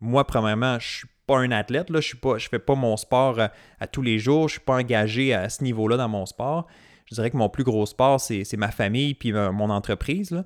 Moi, 0.00 0.26
premièrement, 0.26 0.78
je 0.80 0.88
suis 0.88 1.08
pas 1.26 1.38
un 1.38 1.50
athlète. 1.50 1.90
Là. 1.90 2.00
Je 2.00 2.14
ne 2.22 2.38
fais 2.38 2.58
pas 2.58 2.74
mon 2.74 2.96
sport 2.96 3.38
à, 3.40 3.86
tous 3.86 4.02
les 4.02 4.18
jours. 4.18 4.48
Je 4.48 4.54
suis 4.54 4.60
pas 4.60 4.76
engagé 4.76 5.34
à 5.34 5.48
ce 5.48 5.62
niveau-là 5.64 5.96
dans 5.96 6.08
mon 6.08 6.26
sport. 6.26 6.66
Je 7.06 7.14
dirais 7.14 7.30
que 7.30 7.36
mon 7.36 7.48
plus 7.48 7.64
gros 7.64 7.86
sport, 7.86 8.20
c'est, 8.20 8.56
ma 8.56 8.70
famille 8.70 9.14
puis 9.14 9.32
euh, 9.32 9.52
mon 9.52 9.70
entreprise. 9.70 10.42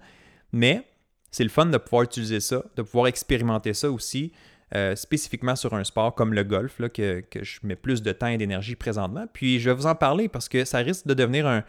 Mais 0.53 0.85
c'est 1.31 1.45
le 1.45 1.51
fun 1.51 1.67
de 1.67 1.79
pouvoir 1.79 2.03
utiliser 2.03 2.41
ça, 2.41 2.63
de 2.77 2.83
pouvoir 2.83 3.07
expérimenter 3.07 3.75
ça 3.75 3.91
aussi. 3.91 4.33
Euh, 4.75 4.95
spécifiquement 4.97 5.57
sur 5.57 5.73
un 5.73 5.83
sport 5.83 6.15
comme 6.15 6.35
le 6.35 6.45
golf, 6.45 6.79
là, 6.79 6.91
que, 6.91 7.25
je 7.41 7.59
mets 7.63 7.75
plus 7.75 8.03
de 8.03 8.13
temps 8.13 8.27
et 8.27 8.37
d'énergie 8.37 8.77
présentement. 8.77 9.27
Puis 9.33 9.61
je 9.61 9.71
vais 9.71 9.75
vous 9.75 9.87
en 9.87 9.95
parler 9.95 10.29
parce 10.29 10.47
que 10.47 10.67
ça 10.67 10.79
risque 10.79 11.07
de 11.07 11.15
devenir 11.15 11.47
un, 11.47 11.65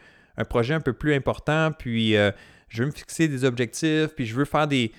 projet 0.49 0.73
un 0.73 0.81
peu 0.81 0.91
plus 0.93 1.13
important. 1.13 1.71
Puis 1.71 2.17
euh, 2.17 2.31
je 2.67 2.83
veux 2.83 2.87
me 2.87 2.93
fixer 2.93 3.29
des 3.29 3.45
objectifs, 3.45 4.09
puis 4.15 4.25
je 4.25 4.35
veux 4.35 4.43
faire 4.43 4.67
des, 4.67 4.91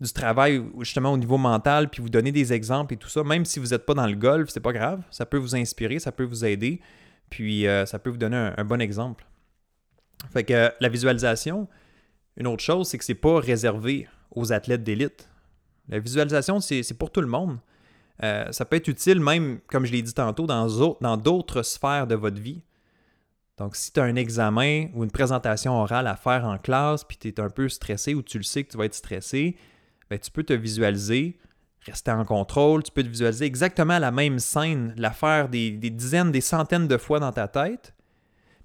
du 0.00 0.12
travail 0.12 0.62
justement 0.80 1.12
au 1.12 1.18
niveau 1.18 1.36
mental, 1.36 1.90
puis 1.90 2.02
vous 2.02 2.08
donner 2.08 2.32
des 2.32 2.52
exemples 2.52 2.94
et 2.94 2.96
tout 2.96 3.08
ça. 3.08 3.22
Même 3.22 3.44
si 3.44 3.60
vous 3.60 3.68
n'êtes 3.68 3.84
pas 3.84 3.94
dans 3.94 4.06
le 4.06 4.14
golf, 4.14 4.48
c'est 4.50 4.60
pas 4.60 4.72
grave. 4.72 5.02
Ça 5.10 5.26
peut 5.26 5.36
vous 5.36 5.54
inspirer, 5.54 5.98
ça 5.98 6.10
peut 6.12 6.24
vous 6.24 6.44
aider, 6.44 6.80
puis 7.28 7.66
euh, 7.66 7.84
ça 7.86 7.98
peut 7.98 8.10
vous 8.10 8.16
donner 8.16 8.52
un, 8.56 8.64
bon 8.64 8.80
exemple. 8.80 9.26
Fait 10.32 10.44
que 10.44 10.72
la 10.80 10.88
visualisation, 10.88 11.68
une 12.36 12.46
autre 12.46 12.62
chose, 12.62 12.88
c'est 12.88 12.98
que 12.98 13.04
c'est 13.04 13.14
pas 13.14 13.40
réservé 13.40 14.08
aux 14.30 14.52
athlètes 14.52 14.84
d'élite. 14.84 15.28
La 15.88 15.98
visualisation, 15.98 16.60
c'est 16.60 16.94
pour 16.98 17.10
tout 17.10 17.20
le 17.20 17.26
monde. 17.26 17.58
Euh, 18.22 18.50
ça 18.52 18.64
peut 18.64 18.76
être 18.76 18.88
utile 18.88 19.20
même, 19.20 19.60
comme 19.66 19.84
je 19.84 19.92
l'ai 19.92 20.02
dit 20.02 20.14
tantôt, 20.14 20.46
dans 20.46 21.16
d'autres 21.16 21.62
sphères 21.62 22.06
de 22.06 22.14
votre 22.14 22.40
vie. 22.40 22.62
Donc, 23.60 23.76
si 23.76 23.92
tu 23.92 24.00
as 24.00 24.04
un 24.04 24.16
examen 24.16 24.86
ou 24.94 25.04
une 25.04 25.10
présentation 25.10 25.74
orale 25.74 26.06
à 26.06 26.16
faire 26.16 26.46
en 26.46 26.56
classe, 26.56 27.04
puis 27.04 27.18
tu 27.18 27.28
es 27.28 27.40
un 27.40 27.50
peu 27.50 27.68
stressé 27.68 28.14
ou 28.14 28.22
tu 28.22 28.38
le 28.38 28.42
sais 28.42 28.64
que 28.64 28.70
tu 28.70 28.78
vas 28.78 28.86
être 28.86 28.94
stressé, 28.94 29.56
ben, 30.10 30.18
tu 30.18 30.30
peux 30.30 30.42
te 30.42 30.52
visualiser, 30.52 31.38
rester 31.82 32.10
en 32.10 32.24
contrôle, 32.24 32.82
tu 32.82 32.90
peux 32.90 33.04
te 33.04 33.08
visualiser 33.08 33.44
exactement 33.44 33.98
la 33.98 34.10
même 34.10 34.40
scène, 34.40 34.92
la 34.96 35.12
faire 35.12 35.48
des, 35.48 35.70
dizaines, 35.70 36.32
des 36.32 36.40
centaines 36.40 36.88
de 36.88 36.96
fois 36.96 37.20
dans 37.20 37.32
ta 37.32 37.46
tête. 37.46 37.94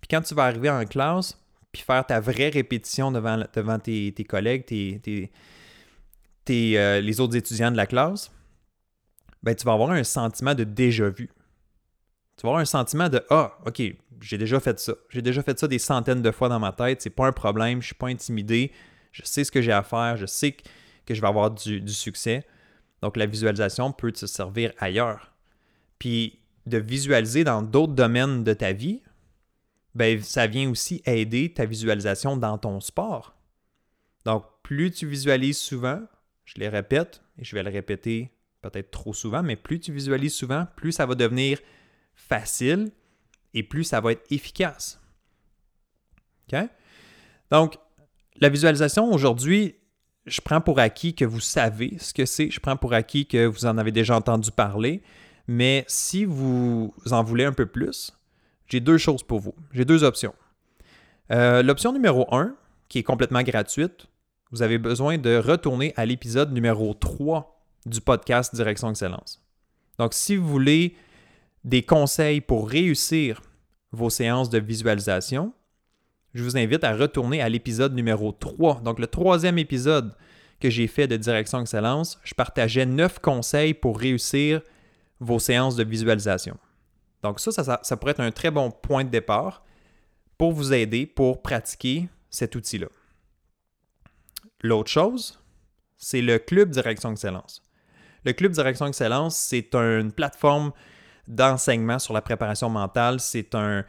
Puis 0.02 0.08
quand 0.10 0.22
tu 0.22 0.34
vas 0.34 0.46
arriver 0.46 0.70
en 0.70 0.84
classe, 0.86 1.40
puis 1.72 1.84
faire 1.84 2.06
ta 2.06 2.20
vraie 2.20 2.50
répétition 2.50 3.12
devant, 3.12 3.44
devant 3.54 3.80
tes, 3.80 4.12
collègues, 4.28 4.66
tes, 4.66 5.32
euh, 6.50 7.02
les 7.02 7.20
autres 7.20 7.36
étudiants 7.36 7.72
de 7.72 7.78
la 7.78 7.86
classe, 7.86 8.32
ben, 9.44 9.54
tu 9.54 9.66
vas 9.66 9.74
avoir 9.74 9.92
un 9.92 10.04
sentiment 10.04 10.56
de 10.56 10.64
déjà 10.64 11.10
vu. 11.10 11.30
Tu 12.38 12.42
vas 12.42 12.50
avoir 12.50 12.62
un 12.62 12.66
sentiment 12.66 13.08
de 13.08 13.24
Ah, 13.30 13.58
OK, 13.66 13.82
j'ai 14.20 14.38
déjà 14.38 14.60
fait 14.60 14.80
ça. 14.80 14.94
J'ai 15.10 15.22
déjà 15.22 15.44
fait 15.44 15.58
ça 15.58 15.68
des 15.68 15.80
centaines 15.80 16.22
de 16.22 16.32
fois 16.32 16.50
dans 16.50 16.60
ma 16.60 16.72
tête. 16.72 17.02
C'est 17.02 17.12
pas 17.12 17.28
un 17.28 17.32
problème. 17.32 17.82
Je 17.82 17.88
suis 17.88 17.96
pas 17.96 18.08
intimidé. 18.08 18.72
Je 19.12 19.22
sais 19.24 19.44
ce 19.44 19.52
que 19.52 19.62
j'ai 19.62 19.72
à 19.72 19.84
faire. 19.84 20.18
Je 20.18 20.26
sais 20.26 20.52
que 20.52 20.64
je 21.14 21.22
vais 21.22 21.28
avoir 21.28 21.52
du, 21.52 21.88
succès. 21.88 22.46
Donc, 23.02 23.18
la 23.18 23.26
visualisation 23.26 23.92
peut 23.92 24.12
te 24.12 24.26
servir 24.26 24.72
ailleurs. 24.80 25.34
Puis, 26.00 26.40
de 26.66 26.78
visualiser 26.78 27.44
dans 27.44 27.62
d'autres 27.62 27.94
domaines 27.94 28.44
de 28.44 28.54
ta 28.54 28.74
vie, 28.74 29.02
ben, 29.94 30.22
ça 30.22 30.48
vient 30.48 30.70
aussi 30.70 31.02
aider 31.06 31.54
ta 31.54 31.66
visualisation 31.66 32.38
dans 32.38 32.58
ton 32.58 32.80
sport. 32.80 33.36
Donc, 34.26 34.46
plus 34.64 34.92
tu 34.92 35.08
visualises 35.08 35.60
souvent, 35.60 36.02
je 36.44 36.56
les 36.58 36.68
répète 36.68 37.22
et 37.38 37.44
je 37.44 37.56
vais 37.56 37.64
le 37.64 37.70
répéter 37.70 38.32
peut-être 38.62 38.92
trop 38.92 39.14
souvent, 39.14 39.44
mais 39.44 39.56
plus 39.56 39.80
tu 39.80 39.92
visualises 39.94 40.34
souvent, 40.34 40.66
plus 40.76 40.92
ça 40.92 41.06
va 41.06 41.16
devenir 41.16 41.60
facile 42.16 42.92
et 43.54 43.64
plus 43.64 43.84
ça 43.84 44.02
va 44.02 44.14
être 44.14 44.26
efficace. 44.32 45.00
OK? 46.48 46.60
Donc, 47.52 47.78
la 48.38 48.50
visualisation 48.50 49.12
aujourd'hui, 49.12 49.76
je 50.26 50.42
prends 50.42 50.62
pour 50.62 50.80
acquis 50.80 51.14
que 51.14 51.26
vous 51.26 51.40
savez 51.40 51.98
ce 52.00 52.14
que 52.14 52.26
c'est, 52.26 52.50
je 52.50 52.60
prends 52.60 52.78
pour 52.78 52.94
acquis 52.94 53.28
que 53.28 53.46
vous 53.46 53.66
en 53.66 53.78
avez 53.78 53.92
déjà 53.92 54.16
entendu 54.16 54.52
parler, 54.52 55.02
mais 55.48 55.86
si 55.88 56.26
vous 56.26 56.94
en 57.12 57.24
voulez 57.24 57.46
un 57.46 57.54
peu 57.54 57.66
plus, 57.66 58.12
j'ai 58.68 58.80
deux 58.80 58.98
choses 58.98 59.24
pour 59.24 59.40
vous. 59.40 59.54
J'ai 59.72 59.86
deux 59.86 60.04
options. 60.04 60.34
Euh, 61.32 61.62
l'option 61.62 61.94
numéro 61.94 62.28
un, 62.34 62.56
qui 62.90 63.00
est 63.00 63.04
complètement 63.04 63.44
gratuite, 63.44 64.08
vous 64.52 64.62
avez 64.62 64.78
besoin 64.78 65.18
de 65.18 65.38
retourner 65.38 65.94
à 65.96 66.06
l'épisode 66.06 66.52
numéro 66.52 66.94
3 66.94 67.64
du 67.86 68.02
podcast 68.02 68.56
Direction 68.56 68.90
Excellence. 68.90 69.42
Donc, 70.00 70.14
si 70.14 70.36
vous 70.36 70.48
voulez 70.48 70.96
des 71.64 71.84
conseils 71.84 72.42
pour 72.42 72.70
réussir 72.70 73.42
vos 73.92 74.10
séances 74.10 74.50
de 74.50 74.60
visualisation, 74.60 75.54
je 76.36 76.44
vous 76.44 76.58
invite 76.58 76.84
à 76.84 76.94
retourner 76.94 77.42
à 77.42 77.48
l'épisode 77.48 77.96
numéro 77.96 78.34
3. 78.34 78.82
Donc, 78.82 79.00
le 79.00 79.08
troisième 79.08 79.58
épisode 79.58 80.14
que 80.60 80.70
j'ai 80.70 80.86
fait 80.88 81.08
de 81.08 81.16
Direction 81.16 81.62
Excellence, 81.62 82.20
je 82.26 82.34
partageais 82.34 82.86
neuf 82.86 83.20
conseils 83.20 83.74
pour 83.74 83.98
réussir 83.98 84.62
vos 85.22 85.40
séances 85.40 85.78
de 85.78 85.86
visualisation. 85.86 86.58
Donc, 87.24 87.40
ça, 87.40 87.54
ça, 87.54 87.80
ça 87.82 87.98
pourrait 87.98 88.12
être 88.12 88.20
un 88.20 88.32
très 88.32 88.52
bon 88.52 88.70
point 88.70 89.06
de 89.06 89.10
départ 89.10 89.64
pour 90.38 90.52
vous 90.52 90.74
aider 90.74 91.06
pour 91.06 91.42
pratiquer 91.42 92.10
cet 92.30 92.56
outil-là. 92.56 92.88
L'autre 94.62 94.92
chose, 94.92 95.40
c'est 95.98 96.22
le 96.22 96.38
Club 96.38 96.70
Direction 96.70 97.14
Excellence. 97.14 97.64
Le 98.26 98.34
Club 98.34 98.52
Direction 98.52 98.88
Excellence, 98.88 99.38
c'est 99.38 99.74
une 99.74 100.12
plateforme 100.12 100.74
d'enseignement 101.30 101.98
sur 101.98 102.14
la 102.14 102.22
préparation 102.22 102.70
mentale. 102.70 103.22
C'est 103.22 103.56
un, 103.56 103.86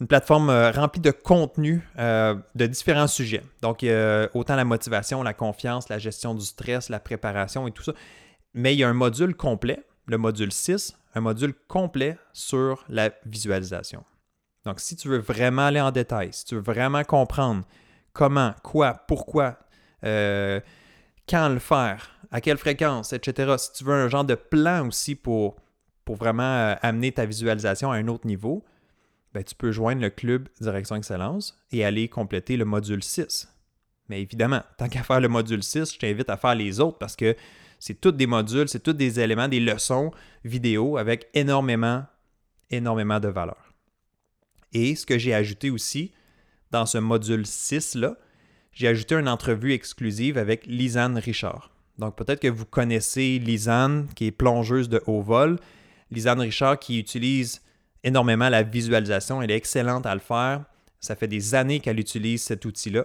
une 0.00 0.06
plateforme 0.06 0.50
euh, 0.50 0.70
remplie 0.70 1.00
de 1.00 1.10
contenu 1.10 1.86
euh, 1.98 2.34
de 2.54 2.66
différents 2.66 3.06
sujets. 3.06 3.42
Donc, 3.62 3.84
autant 4.34 4.56
la 4.56 4.64
motivation, 4.64 5.22
la 5.22 5.34
confiance, 5.34 5.88
la 5.88 5.98
gestion 5.98 6.34
du 6.34 6.44
stress, 6.44 6.88
la 6.88 7.00
préparation 7.00 7.66
et 7.68 7.72
tout 7.72 7.82
ça. 7.82 7.92
Mais 8.54 8.74
il 8.74 8.78
y 8.78 8.84
a 8.84 8.88
un 8.88 8.94
module 8.94 9.34
complet, 9.34 9.84
le 10.06 10.18
module 10.18 10.52
6, 10.52 10.96
un 11.14 11.20
module 11.20 11.54
complet 11.68 12.16
sur 12.32 12.84
la 12.88 13.10
visualisation. 13.26 14.04
Donc, 14.64 14.80
si 14.80 14.96
tu 14.96 15.08
veux 15.08 15.18
vraiment 15.18 15.66
aller 15.66 15.80
en 15.80 15.90
détail, 15.90 16.28
si 16.32 16.44
tu 16.44 16.54
veux 16.56 16.60
vraiment 16.60 17.02
comprendre 17.04 17.64
comment, 18.12 18.54
quoi, 18.62 18.94
pourquoi, 19.08 19.56
euh, 20.04 20.60
quand 21.28 21.48
le 21.48 21.58
faire, 21.58 22.10
à 22.30 22.40
quelle 22.40 22.58
fréquence, 22.58 23.12
etc., 23.12 23.54
si 23.58 23.72
tu 23.72 23.84
veux 23.84 23.94
un 23.94 24.08
genre 24.08 24.24
de 24.24 24.34
plan 24.34 24.86
aussi 24.86 25.14
pour, 25.14 25.56
pour 26.04 26.16
vraiment 26.16 26.42
euh, 26.42 26.74
amener 26.82 27.12
ta 27.12 27.24
visualisation 27.24 27.90
à 27.90 27.96
un 27.96 28.08
autre 28.08 28.26
niveau, 28.26 28.64
ben, 29.32 29.44
tu 29.44 29.54
peux 29.54 29.72
joindre 29.72 30.02
le 30.02 30.10
club 30.10 30.48
Direction 30.60 30.96
Excellence 30.96 31.56
et 31.70 31.84
aller 31.84 32.08
compléter 32.08 32.56
le 32.56 32.64
module 32.64 33.02
6. 33.02 33.48
Mais 34.08 34.20
évidemment, 34.20 34.62
tant 34.76 34.88
qu'à 34.88 35.04
faire 35.04 35.20
le 35.20 35.28
module 35.28 35.62
6, 35.62 35.94
je 35.94 35.98
t'invite 35.98 36.30
à 36.30 36.36
faire 36.36 36.54
les 36.54 36.80
autres 36.80 36.98
parce 36.98 37.14
que 37.14 37.36
c'est 37.78 38.00
tous 38.00 38.12
des 38.12 38.26
modules, 38.26 38.68
c'est 38.68 38.82
tous 38.82 38.92
des 38.92 39.20
éléments, 39.20 39.48
des 39.48 39.60
leçons 39.60 40.10
vidéo 40.44 40.96
avec 40.96 41.28
énormément, 41.34 42.04
énormément 42.70 43.20
de 43.20 43.28
valeur. 43.28 43.72
Et 44.72 44.94
ce 44.94 45.06
que 45.06 45.18
j'ai 45.18 45.34
ajouté 45.34 45.70
aussi 45.70 46.12
dans 46.70 46.86
ce 46.86 46.98
module 46.98 47.42
6-là, 47.42 48.16
j'ai 48.72 48.88
ajouté 48.88 49.14
une 49.14 49.28
entrevue 49.28 49.72
exclusive 49.72 50.38
avec 50.38 50.66
Lisanne 50.66 51.18
Richard. 51.18 51.70
Donc 51.98 52.16
peut-être 52.16 52.40
que 52.40 52.48
vous 52.48 52.64
connaissez 52.64 53.38
Lisanne, 53.38 54.08
qui 54.14 54.26
est 54.26 54.32
plongeuse 54.32 54.88
de 54.88 55.02
haut 55.06 55.22
vol. 55.22 55.58
Lisanne 56.10 56.40
Richard 56.40 56.78
qui 56.78 56.98
utilise 56.98 57.62
énormément 58.04 58.48
la 58.48 58.62
visualisation. 58.62 59.42
Elle 59.42 59.50
est 59.50 59.56
excellente 59.56 60.06
à 60.06 60.14
le 60.14 60.20
faire. 60.20 60.64
Ça 61.00 61.16
fait 61.16 61.28
des 61.28 61.54
années 61.54 61.80
qu'elle 61.80 61.98
utilise 61.98 62.42
cet 62.42 62.64
outil-là. 62.64 63.04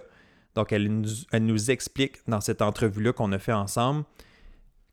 Donc 0.54 0.72
elle 0.72 0.88
nous, 0.88 1.10
elle 1.32 1.44
nous 1.44 1.70
explique 1.70 2.16
dans 2.26 2.40
cette 2.40 2.62
entrevue-là 2.62 3.12
qu'on 3.12 3.32
a 3.32 3.38
fait 3.38 3.52
ensemble 3.52 4.04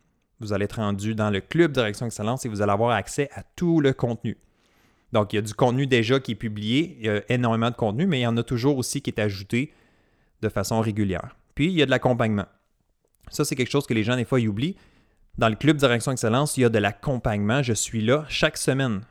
vous 0.40 0.52
allez 0.52 0.64
être 0.64 0.76
rendu 0.76 1.14
dans 1.14 1.30
le 1.30 1.40
club 1.40 1.72
Direction 1.72 2.06
Excellence 2.06 2.44
et 2.44 2.48
vous 2.48 2.62
allez 2.62 2.72
avoir 2.72 2.90
accès 2.90 3.28
à 3.34 3.42
tout 3.42 3.80
le 3.80 3.92
contenu. 3.92 4.36
Donc, 5.12 5.32
il 5.32 5.36
y 5.36 5.38
a 5.38 5.42
du 5.42 5.54
contenu 5.54 5.86
déjà 5.86 6.20
qui 6.20 6.32
est 6.32 6.36
publié, 6.36 6.96
il 6.98 7.06
y 7.06 7.08
a 7.08 7.22
énormément 7.28 7.70
de 7.70 7.76
contenu, 7.76 8.06
mais 8.06 8.18
il 8.18 8.22
y 8.22 8.26
en 8.26 8.36
a 8.36 8.42
toujours 8.42 8.76
aussi 8.76 9.00
qui 9.00 9.10
est 9.10 9.20
ajouté 9.20 9.72
de 10.42 10.48
façon 10.48 10.80
régulière. 10.80 11.36
Puis, 11.54 11.66
il 11.66 11.72
y 11.72 11.82
a 11.82 11.86
de 11.86 11.90
l'accompagnement. 11.90 12.46
Ça, 13.30 13.44
c'est 13.44 13.56
quelque 13.56 13.70
chose 13.70 13.86
que 13.86 13.94
les 13.94 14.04
gens, 14.04 14.16
des 14.16 14.24
fois, 14.24 14.40
ils 14.40 14.48
oublient. 14.48 14.76
Dans 15.38 15.48
le 15.48 15.54
club 15.54 15.76
Direction 15.76 16.12
Excellence, 16.12 16.56
il 16.56 16.62
y 16.62 16.64
a 16.64 16.68
de 16.68 16.78
l'accompagnement. 16.78 17.62
Je 17.62 17.72
suis 17.72 18.02
là 18.02 18.24
chaque 18.28 18.56
semaine, 18.56 19.02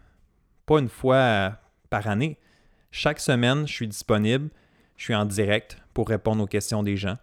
pas 0.66 0.80
une 0.80 0.90
fois 0.90 1.58
par 1.90 2.08
année. 2.08 2.38
Chaque 2.92 3.20
semaine, 3.20 3.68
je 3.68 3.74
suis 3.74 3.88
disponible, 3.88 4.50
je 4.96 5.04
suis 5.04 5.16
en 5.16 5.26
direct 5.26 5.78
pour 5.94 6.08
répondre 6.08 6.44
aux 6.44 6.48
questions 6.48 6.82
des 6.82 6.98
gens, 6.98 7.18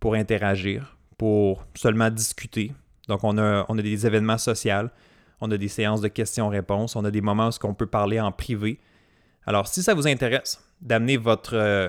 pour 0.00 0.14
interagir, 0.14 0.96
pour 1.18 1.66
seulement 1.74 2.10
discuter. 2.10 2.72
Donc, 3.08 3.24
on 3.24 3.38
a, 3.38 3.64
des 3.82 4.06
événements 4.06 4.38
sociaux, 4.38 4.88
on 5.40 5.50
a 5.50 5.56
des 5.56 5.68
séances 5.68 6.00
de 6.00 6.08
questions-réponses, 6.08 6.96
on 6.96 7.04
a 7.04 7.10
des 7.10 7.20
moments 7.20 7.48
où 7.48 7.66
on 7.66 7.74
peut 7.74 7.86
parler 7.86 8.20
en 8.20 8.32
privé. 8.32 8.78
Alors, 9.46 9.66
si 9.66 9.82
ça 9.82 9.94
vous 9.94 10.06
intéresse 10.06 10.62
d'amener 10.80 11.16
votre, 11.16 11.54
euh, 11.54 11.88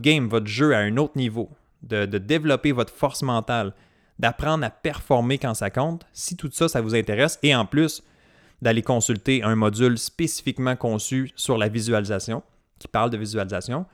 game, 0.00 0.28
votre 0.28 0.46
jeu 0.46 0.74
à 0.74 0.78
un 0.78 0.96
autre 0.96 1.16
niveau, 1.16 1.50
de 1.82 2.06
développer 2.06 2.72
votre 2.72 2.92
force 2.92 3.22
mentale, 3.22 3.74
d'apprendre 4.18 4.64
à 4.64 4.70
performer 4.70 5.38
quand 5.38 5.54
ça 5.54 5.70
compte, 5.70 6.06
si 6.12 6.36
tout 6.36 6.50
ça, 6.52 6.68
ça 6.68 6.80
vous 6.80 6.94
intéresse, 6.94 7.38
et 7.42 7.54
en 7.54 7.66
plus 7.66 8.02
d'aller 8.62 8.82
consulter 8.82 9.42
un 9.42 9.56
module 9.56 9.98
spécifiquement 9.98 10.76
conçu 10.76 11.32
sur 11.36 11.58
la 11.58 11.68
visualisation, 11.68 12.42
qui 12.78 12.88
parle 12.88 13.10
de 13.10 13.16
visualisation, 13.16 13.86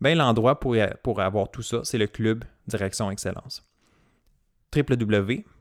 ben 0.00 0.16
l'endroit 0.16 0.60
pour, 0.60 0.76
pour 1.02 1.20
avoir 1.20 1.50
tout 1.50 1.62
ça, 1.62 1.80
c'est 1.84 1.98
le 1.98 2.06
club 2.06 2.44
Direction 2.66 3.10
Excellence. 3.10 3.62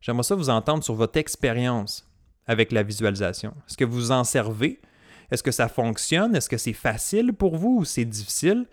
j'aimerais 0.00 0.22
ça 0.22 0.34
vous 0.34 0.50
entendre 0.50 0.84
sur 0.84 0.94
votre 0.94 1.18
expérience 1.18 2.06
avec 2.46 2.72
la 2.72 2.82
visualisation? 2.82 3.54
Est-ce 3.68 3.76
que 3.76 3.84
vous 3.84 4.10
en 4.10 4.24
servez? 4.24 4.80
Est-ce 5.30 5.42
que 5.42 5.50
ça 5.50 5.68
fonctionne? 5.68 6.34
Est-ce 6.34 6.48
que 6.48 6.56
c'est 6.56 6.72
facile 6.72 7.34
pour 7.34 7.56
vous 7.56 7.80
ou 7.80 7.84
c'est 7.84 8.06
difficile? 8.06 8.64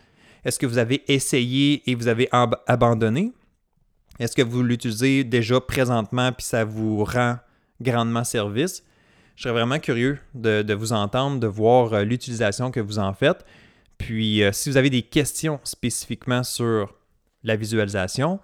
Est-ce 0.45 0.57
que 0.59 0.65
vous 0.65 0.77
avez 0.77 1.03
essayé 1.11 1.89
et 1.89 1.95
vous 1.95 2.07
avez 2.07 2.29
abandonné? 2.31 3.33
Est-ce 4.19 4.35
que 4.35 4.41
vous 4.41 4.63
l'utilisez 4.63 5.25
déjà 5.25 5.59
présentement 5.59 6.31
puis 6.31 6.45
ça 6.45 6.63
vous 6.63 7.03
rend 7.03 7.37
grandement 7.81 8.23
service? 8.23 8.83
Je 9.35 9.43
serais 9.43 9.53
vraiment 9.53 9.79
curieux 9.79 10.17
de, 10.33 10.73
vous 10.73 10.93
entendre, 10.93 11.39
de 11.39 11.47
voir 11.47 11.93
euh, 11.93 12.03
l'utilisation 12.03 12.71
que 12.71 12.79
vous 12.79 12.99
en 12.99 13.13
faites. 13.13 13.45
Puis, 13.97 14.43
euh, 14.43 14.51
si 14.53 14.69
vous 14.69 14.77
avez 14.77 14.89
des 14.89 15.01
questions 15.01 15.59
spécifiquement 15.63 16.43
sur 16.43 16.93
la 17.43 17.57
visualisation, 17.57 18.39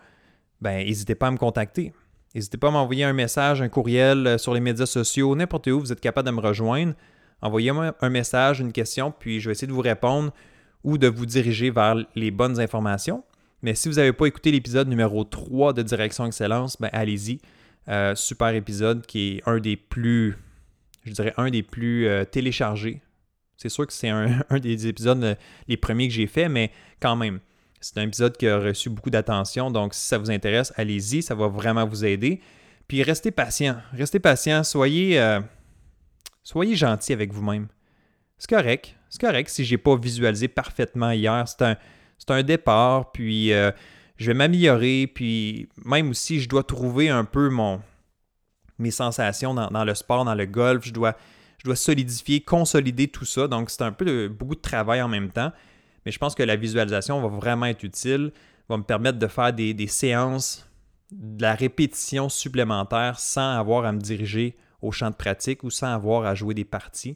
ben, 0.60 0.86
n'hésitez 0.86 1.16
pas 1.16 1.28
à 1.28 1.32
me 1.32 1.38
contacter. 1.38 1.94
N'hésitez 2.36 2.58
pas 2.58 2.68
à 2.68 2.72
m'envoyer 2.72 3.06
un 3.06 3.14
message, 3.14 3.62
un 3.62 3.70
courriel 3.70 4.28
euh, 4.28 4.38
sur 4.38 4.54
les 4.54 4.60
médias 4.60 4.86
sociaux, 4.86 5.34
n'importe 5.36 5.68
où 5.68 5.80
vous 5.80 5.94
êtes 5.94 6.02
capable 6.02 6.28
de 6.28 6.34
me 6.34 6.42
rejoindre. 6.42 6.94
Envoyez-moi 7.42 7.96
un 8.02 8.10
message, 8.10 8.60
une 8.60 8.74
question, 8.74 9.14
puis 9.18 9.40
je 9.40 9.50
vais 9.50 9.54
essayer 9.54 9.68
de 9.68 9.74
vous 9.74 9.82
répondre 9.82 10.32
ou 10.84 10.98
de 10.98 11.08
vous 11.08 11.26
diriger 11.26 11.72
vers 11.72 11.96
les 12.16 12.32
bonnes 12.32 12.60
informations. 12.60 13.24
Mais 13.62 13.76
si 13.76 13.88
vous 13.88 13.96
n'avez 13.96 14.14
pas 14.14 14.26
écouté 14.26 14.52
l'épisode 14.52 14.90
numéro 14.90 15.24
3 15.24 15.74
de 15.74 15.84
Direction 15.84 16.26
Excellence, 16.26 16.78
ben 16.80 16.90
allez-y. 16.92 17.40
Super 18.16 18.50
épisode 18.50 19.06
qui 19.06 19.38
est 19.38 19.50
un 19.50 19.60
des 19.60 19.76
plus, 19.76 20.38
je 21.04 21.12
dirais, 21.12 21.34
un 21.38 21.50
des 21.50 21.64
plus 21.64 22.08
euh, 22.08 22.26
téléchargés. 22.26 23.02
C'est 23.58 23.70
sûr 23.70 23.86
que 23.86 23.94
c'est 23.94 24.10
un, 24.10 24.44
des 24.62 24.88
épisodes 24.88 25.38
les 25.68 25.78
premiers 25.78 26.08
que 26.08 26.14
j'ai 26.14 26.28
fait, 26.28 26.50
mais 26.50 26.72
quand 27.00 27.16
même. 27.16 27.40
C'est 27.80 27.98
un 27.98 28.04
épisode 28.04 28.38
qui 28.38 28.48
a 28.48 28.60
reçu 28.60 28.90
beaucoup 28.92 29.10
d'attention, 29.10 29.72
donc 29.72 29.96
si 29.96 30.06
ça 30.06 30.20
vous 30.20 30.30
intéresse, 30.30 30.72
allez-y, 30.76 31.24
ça 31.24 31.34
va 31.34 31.48
vraiment 31.48 31.86
vous 31.86 32.06
aider. 32.06 32.40
Puis 32.88 33.02
restez 33.02 33.32
patient, 33.32 33.78
restez 33.94 34.20
patient, 34.20 34.64
soyez, 34.64 35.20
euh, 35.20 35.40
soyez 36.44 36.76
gentil 36.76 37.14
avec 37.14 37.34
vous-même. 37.34 37.68
C'est 38.38 38.50
correct, 38.50 38.96
c'est 39.10 39.22
correct 39.22 39.50
si 39.50 39.66
j'ai 39.66 39.78
pas 39.78 39.96
visualisé 39.96 40.48
parfaitement 40.48 41.12
hier. 41.12 41.48
C'est 41.48 41.64
un, 41.64 41.78
un 42.30 42.44
départ, 42.44 43.12
puis 43.12 43.52
euh, 43.52 43.72
je 44.18 44.28
vais 44.28 44.36
m'améliorer, 44.36 45.08
puis 45.08 45.68
même 45.84 46.12
aussi 46.12 46.40
je 46.40 46.48
dois 46.48 46.64
trouver 46.64 47.10
un 47.10 47.26
peu 47.26 47.50
mon, 47.50 47.82
mes 48.82 48.92
sensations 48.92 49.54
dans, 49.54 49.84
le 49.84 49.96
sport, 49.96 50.26
dans 50.26 50.36
le 50.36 50.46
golf, 50.46 50.86
je 50.86 50.92
dois, 50.92 51.16
je 51.58 51.66
dois 51.66 51.76
solidifier, 51.76 52.42
consolider 52.42 53.08
tout 53.08 53.26
ça. 53.26 53.48
Donc 53.48 53.70
c'est 53.70 53.84
un 53.84 53.92
peu 53.92 54.06
de, 54.06 54.28
beaucoup 54.28 54.56
de 54.56 54.62
travail 54.62 55.02
en 55.02 55.08
même 55.08 55.30
temps. 55.30 55.52
Mais 56.06 56.12
je 56.12 56.18
pense 56.18 56.36
que 56.36 56.44
la 56.44 56.56
visualisation 56.56 57.22
va 57.22 57.28
vraiment 57.28 57.68
être 57.68 57.84
utile, 57.84 58.32
va 58.70 58.78
me 58.78 58.84
permettre 58.84 59.20
de 59.20 59.28
faire 59.28 59.54
des, 59.54 59.88
séances, 59.88 60.68
de 61.12 61.42
la 61.42 61.54
répétition 61.54 62.30
supplémentaire 62.30 63.20
sans 63.20 63.58
avoir 63.58 63.86
à 63.86 63.92
me 63.92 64.00
diriger 64.00 64.58
au 64.82 64.92
champ 64.92 65.12
de 65.12 65.16
pratique 65.16 65.64
ou 65.64 65.70
sans 65.70 65.94
avoir 65.94 66.26
à 66.26 66.34
jouer 66.34 66.54
des 66.54 66.66
parties. 66.66 67.16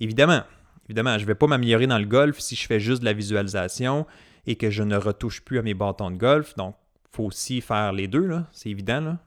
Évidemment, 0.00 0.42
évidemment, 0.86 1.18
je 1.18 1.22
ne 1.22 1.26
vais 1.26 1.34
pas 1.34 1.46
m'améliorer 1.46 1.86
dans 1.86 1.98
le 1.98 2.06
golf 2.06 2.38
si 2.38 2.56
je 2.56 2.66
fais 2.66 2.80
juste 2.80 3.00
de 3.00 3.04
la 3.04 3.12
visualisation 3.12 4.06
et 4.46 4.56
que 4.56 4.70
je 4.70 4.82
ne 4.82 4.96
retouche 4.96 5.42
plus 5.42 5.58
à 5.58 5.62
mes 5.62 5.74
bâtons 5.74 6.10
de 6.10 6.16
golf. 6.16 6.54
Donc, 6.56 6.76
il 7.04 7.16
faut 7.16 7.24
aussi 7.24 7.60
faire 7.60 7.92
les 7.92 8.08
deux, 8.08 8.30
c'est 8.52 8.70
évident. 8.70 9.18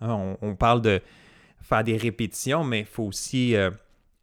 Hein, 0.00 0.36
on, 0.40 0.54
parle 0.54 0.82
de 0.82 1.00
faire 1.60 1.82
des 1.84 1.96
répétitions, 1.96 2.64
mais 2.64 2.80
il 2.80 2.86
faut 2.86 3.04
aussi 3.04 3.56
euh, 3.56 3.70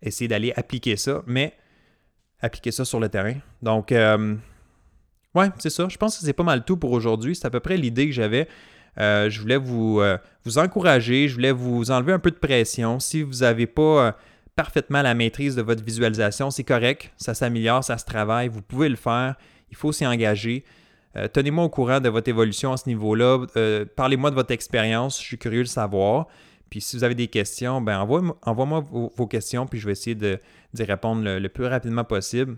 essayer 0.01 0.27
d'aller 0.27 0.53
appliquer 0.55 0.95
ça. 0.95 1.21
Mais 1.25 1.53
appliquer 2.41 2.71
ça 2.71 2.85
sur 2.85 2.99
le 2.99 3.09
terrain. 3.09 3.35
Donc, 3.61 3.91
euh, 3.91 4.35
ouais, 5.33 5.49
c'est 5.59 5.69
ça. 5.69 5.87
Je 5.89 5.97
pense 5.97 6.17
que 6.17 6.25
c'est 6.25 6.33
pas 6.33 6.43
mal 6.43 6.63
tout 6.63 6.77
pour 6.77 6.91
aujourd'hui. 6.91 7.35
C'est 7.35 7.45
à 7.45 7.49
peu 7.49 7.59
près 7.59 7.77
l'idée 7.77 8.07
que 8.07 8.13
j'avais. 8.13 8.47
Euh, 8.97 9.29
je 9.29 9.41
voulais 9.41 9.57
vous, 9.57 10.01
vous 10.45 10.57
encourager, 10.57 11.27
je 11.27 11.35
voulais 11.35 11.51
vous 11.51 11.91
enlever 11.91 12.13
un 12.13 12.19
peu 12.19 12.31
de 12.31 12.37
pression. 12.37 12.99
Si 12.99 13.23
vous 13.23 13.39
n'avez 13.39 13.67
pas 13.67 14.15
parfaitement 14.55 15.01
la 15.01 15.13
maîtrise 15.13 15.55
de 15.55 15.61
votre 15.61 15.83
visualisation, 15.83 16.49
c'est 16.49 16.63
correct, 16.63 17.11
ça 17.17 17.33
s'améliore, 17.33 17.83
ça 17.83 17.97
se 17.97 18.05
travaille, 18.05 18.47
vous 18.47 18.61
pouvez 18.61 18.87
le 18.87 18.95
faire, 18.95 19.35
il 19.69 19.75
faut 19.75 19.91
s'y 19.91 20.07
engager. 20.07 20.63
Tenez-moi 21.33 21.63
au 21.63 21.69
courant 21.69 21.99
de 21.99 22.09
votre 22.09 22.27
évolution 22.27 22.73
à 22.73 22.77
ce 22.77 22.89
niveau-là. 22.89 23.45
Parlez-moi 23.95 24.31
de 24.31 24.35
votre 24.35 24.51
expérience, 24.51 25.19
je 25.19 25.25
suis 25.25 25.37
curieux 25.37 25.63
de 25.63 25.67
savoir. 25.67 26.27
Puis 26.69 26.81
si 26.81 26.97
vous 26.97 27.03
avez 27.03 27.15
des 27.15 27.27
questions, 27.27 27.81
ben 27.81 27.99
envoie-moi 27.99 28.79
vos, 28.81 29.27
questions, 29.27 29.65
puis 29.65 29.79
je 29.79 29.85
vais 29.85 29.93
essayer 29.93 30.15
d'y 30.15 30.83
répondre 30.83 31.23
le, 31.23 31.47
plus 31.47 31.65
rapidement 31.67 32.03
possible. 32.03 32.57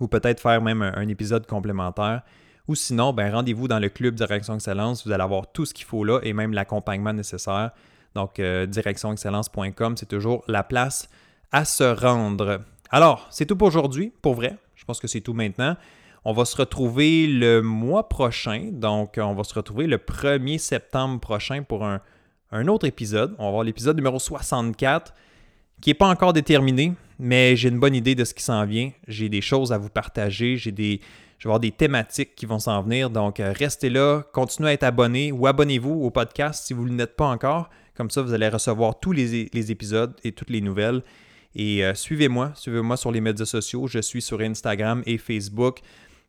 Ou 0.00 0.08
peut-être 0.08 0.40
faire 0.40 0.62
même 0.62 0.82
un, 0.82 1.08
épisode 1.08 1.46
complémentaire. 1.46 2.22
Ou 2.68 2.74
sinon, 2.74 3.12
ben 3.12 3.32
rendez-vous 3.32 3.68
dans 3.68 3.78
le 3.78 3.88
club 3.88 4.14
Direction 4.14 4.54
Excellence. 4.54 5.06
Vous 5.06 5.12
allez 5.12 5.22
avoir 5.22 5.50
tout 5.50 5.64
ce 5.64 5.74
qu'il 5.74 5.86
faut 5.86 6.04
là 6.04 6.20
et 6.22 6.32
même 6.32 6.52
l'accompagnement 6.52 7.12
nécessaire. 7.12 7.72
Donc, 8.14 8.38
euh, 8.38 8.66
directionexcellence.com, 8.66 9.96
c'est 9.96 10.08
toujours 10.08 10.44
la 10.46 10.62
place 10.62 11.08
à 11.50 11.64
se 11.64 11.84
rendre. 11.84 12.60
Alors, 12.90 13.26
c'est 13.30 13.46
tout 13.46 13.56
pour 13.56 13.68
aujourd'hui, 13.68 14.12
pour 14.22 14.34
vrai. 14.34 14.56
Je 14.74 14.84
pense 14.84 15.00
que 15.00 15.08
c'est 15.08 15.20
tout 15.20 15.34
maintenant. 15.34 15.76
On 16.24 16.32
va 16.32 16.44
se 16.44 16.56
retrouver 16.56 17.26
le 17.26 17.62
mois 17.62 18.08
prochain. 18.08 18.68
Donc, 18.72 19.18
on 19.18 19.34
va 19.34 19.42
se 19.42 19.54
retrouver 19.54 19.88
le 19.88 19.96
1er 19.96 20.58
septembre 20.58 21.18
prochain 21.18 21.64
pour 21.64 21.84
un, 21.84 22.00
autre 22.68 22.86
épisode. 22.86 23.34
On 23.38 23.46
va 23.46 23.50
voir 23.50 23.64
l'épisode 23.64 23.96
numéro 23.96 24.18
64 24.18 25.14
qui 25.80 25.90
n'est 25.90 25.94
pas 25.94 26.06
encore 26.06 26.32
déterminé, 26.32 26.92
mais 27.18 27.56
j'ai 27.56 27.70
une 27.70 27.80
bonne 27.80 27.96
idée 27.96 28.14
de 28.14 28.24
ce 28.24 28.34
qui 28.34 28.44
s'en 28.44 28.64
vient. 28.64 28.92
J'ai 29.08 29.28
des 29.28 29.40
choses 29.40 29.72
à 29.72 29.78
vous 29.78 29.88
partager, 29.88 30.56
j'ai 30.56 30.70
des, 30.70 31.00
je 31.38 31.48
vais 31.48 31.50
avoir 31.50 31.58
des 31.58 31.72
thématiques 31.72 32.36
qui 32.36 32.46
vont 32.46 32.60
s'en 32.60 32.80
venir. 32.82 33.10
Donc, 33.10 33.40
euh, 33.40 33.52
restez 33.52 33.90
là, 33.90 34.22
continuez 34.32 34.68
à 34.68 34.72
être 34.74 34.84
abonné 34.84 35.32
ou 35.32 35.48
abonnez-vous 35.48 36.04
au 36.04 36.10
podcast 36.10 36.64
si 36.64 36.72
vous 36.72 36.88
ne 36.88 36.96
l'êtes 36.96 37.16
pas 37.16 37.26
encore. 37.26 37.68
Comme 37.96 38.10
ça, 38.10 38.22
vous 38.22 38.32
allez 38.32 38.48
recevoir 38.48 39.00
tous 39.00 39.10
les, 39.10 39.70
épisodes 39.72 40.14
et 40.22 40.30
toutes 40.30 40.50
les 40.50 40.60
nouvelles. 40.60 41.02
Et 41.56 41.84
euh, 41.84 41.94
suivez-moi, 41.94 42.52
suivez-moi 42.54 42.96
sur 42.96 43.10
les 43.10 43.20
médias 43.20 43.44
sociaux. 43.44 43.88
Je 43.88 43.98
suis 43.98 44.22
sur 44.22 44.40
Instagram 44.40 45.02
et 45.04 45.18
Facebook. 45.18 45.80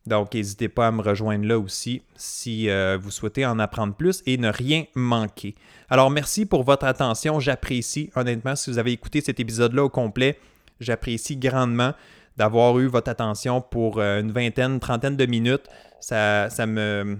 Donc, 0.05 0.33
n'hésitez 0.33 0.67
pas 0.67 0.87
à 0.87 0.91
me 0.91 1.01
rejoindre 1.01 1.45
là 1.45 1.57
aussi 1.57 2.01
si 2.15 2.69
euh, 2.69 2.97
vous 3.01 3.11
souhaitez 3.11 3.45
en 3.45 3.57
apprendre 3.57 3.93
plus 3.93 4.21
et 4.25 4.37
ne 4.37 4.49
rien 4.49 4.83
manquer. 4.95 5.55
Alors, 5.89 6.09
merci 6.09 6.45
pour 6.45 6.63
votre 6.63 6.85
attention. 6.85 7.39
J'apprécie, 7.39 8.09
honnêtement, 8.15 8.55
si 8.55 8.69
vous 8.69 8.77
avez 8.77 8.91
écouté 8.91 9.21
cet 9.21 9.39
épisode-là 9.39 9.83
au 9.83 9.89
complet, 9.89 10.37
j'apprécie 10.81 11.37
grandement 11.37 11.93
d'avoir 12.35 12.77
eu 12.79 12.87
votre 12.87 13.09
attention 13.09 13.61
pour 13.61 13.99
euh, 13.99 14.19
une 14.19 14.31
vingtaine, 14.31 14.79
trentaine 14.79 15.15
de 15.15 15.25
minutes. 15.25 15.67
Ça, 16.01 16.49
ça 16.49 16.65
me. 16.65 17.17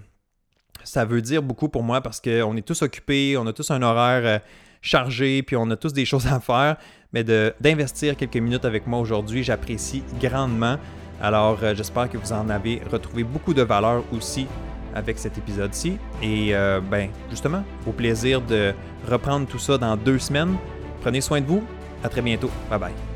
Ça 0.84 1.06
veut 1.06 1.22
dire 1.22 1.41
beaucoup 1.41 1.69
pour 1.69 1.84
moi 1.84 2.02
parce 2.02 2.19
qu'on 2.19 2.58
est 2.58 2.67
tous 2.67 2.82
occupés, 2.82 3.38
on 3.38 3.48
a 3.48 3.54
tous 3.54 3.72
un 3.72 3.82
horaire 3.82 4.26
euh, 4.26 4.39
chargé, 4.82 5.41
puis 5.41 5.56
on 5.56 5.69
a 5.69 5.78
tous 5.78 5.93
des 5.93 6.04
choses 6.12 6.28
à 6.28 6.41
faire. 6.41 6.76
Mais 7.13 7.24
d'investir 7.24 8.17
quelques 8.17 8.38
minutes 8.38 8.65
avec 8.65 8.88
moi 8.88 9.00
aujourd'hui, 9.00 9.43
j'apprécie 9.43 10.04
grandement. 10.19 10.78
Alors, 11.24 11.58
euh, 11.64 11.74
j'espère 11.74 12.10
que 12.10 12.18
vous 12.18 12.34
en 12.34 12.50
avez 12.50 12.82
retrouvé 12.92 13.24
beaucoup 13.24 13.54
de 13.54 13.62
valeur 13.62 14.04
aussi 14.12 14.46
avec 14.94 15.18
cet 15.18 15.38
épisode-ci. 15.38 15.98
Et 16.22 16.54
euh, 16.54 16.82
ben, 16.82 17.10
justement, 17.30 17.64
au 17.88 17.94
plaisir 17.94 18.42
de 18.42 18.74
reprendre 19.10 19.48
tout 19.48 19.58
ça 19.58 19.78
dans 19.78 19.96
deux 19.96 20.20
semaines. 20.20 20.58
Prenez 21.02 21.22
soin 21.22 21.40
de 21.40 21.48
vous. 21.48 21.64
À 22.04 22.10
très 22.10 22.22
bientôt. 22.22 22.52
Bye 22.70 22.80
bye. 22.80 23.12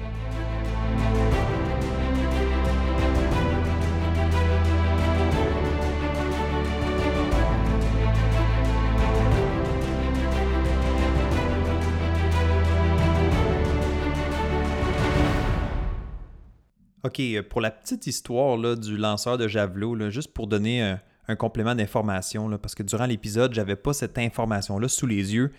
OK, 17.08 17.20
euh, 17.22 17.41
pour 17.41 17.62
la 17.62 17.72
petite 17.72 18.06
histoire 18.06 18.58
là, 18.58 18.76
du 18.76 18.98
lanceur 18.98 19.38
de 19.38 19.48
javelot, 19.48 20.10
juste 20.10 20.34
pour 20.34 20.46
donner 20.48 20.84
euh, 20.84 20.96
un, 21.30 21.36
complément 21.36 21.74
d'information, 21.74 22.50
parce 22.58 22.76
que 22.76 22.84
durant 22.84 23.06
l'épisode, 23.06 23.54
j'avais 23.54 23.78
pas 23.78 23.93
cette 23.93 24.17
information-là 24.17 24.89
sous 24.89 25.08
les 25.08 25.34
yeux. 25.34 25.52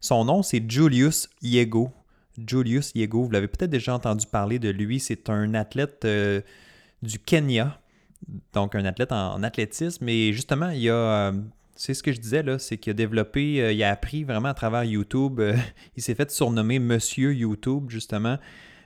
Son 0.00 0.24
nom, 0.24 0.42
c'est 0.42 0.62
Julius 0.68 1.28
Yego. 1.42 1.90
Julius 2.46 2.90
Yego, 2.94 3.24
vous 3.24 3.30
l'avez 3.30 3.48
peut-être 3.48 3.70
déjà 3.70 3.94
entendu 3.94 4.26
parler 4.26 4.58
de 4.58 4.70
lui. 4.70 4.98
C'est 4.98 5.28
un 5.28 5.54
athlète 5.54 6.04
euh, 6.06 6.40
du 7.02 7.18
Kenya, 7.18 7.78
donc 8.54 8.74
un 8.74 8.84
athlète 8.86 9.12
en, 9.12 9.42
athlétisme. 9.42 10.08
Et 10.08 10.32
justement, 10.32 10.70
il 10.70 10.88
a. 10.88 11.32
c'est 11.76 11.92
ce 11.92 12.02
que 12.02 12.12
je 12.12 12.20
disais, 12.20 12.42
là, 12.42 12.58
c'est 12.58 12.78
qu'il 12.78 12.90
a 12.90 12.94
développé, 12.94 13.74
il 13.74 13.82
a 13.82 13.90
appris 13.90 14.24
vraiment 14.24 14.48
à 14.48 14.54
travers 14.54 14.84
YouTube. 14.84 15.40
il 15.96 16.02
s'est 16.02 16.14
fait 16.14 16.30
surnommer 16.30 16.78
Monsieur 16.78 17.34
YouTube, 17.34 17.90
justement 17.90 18.38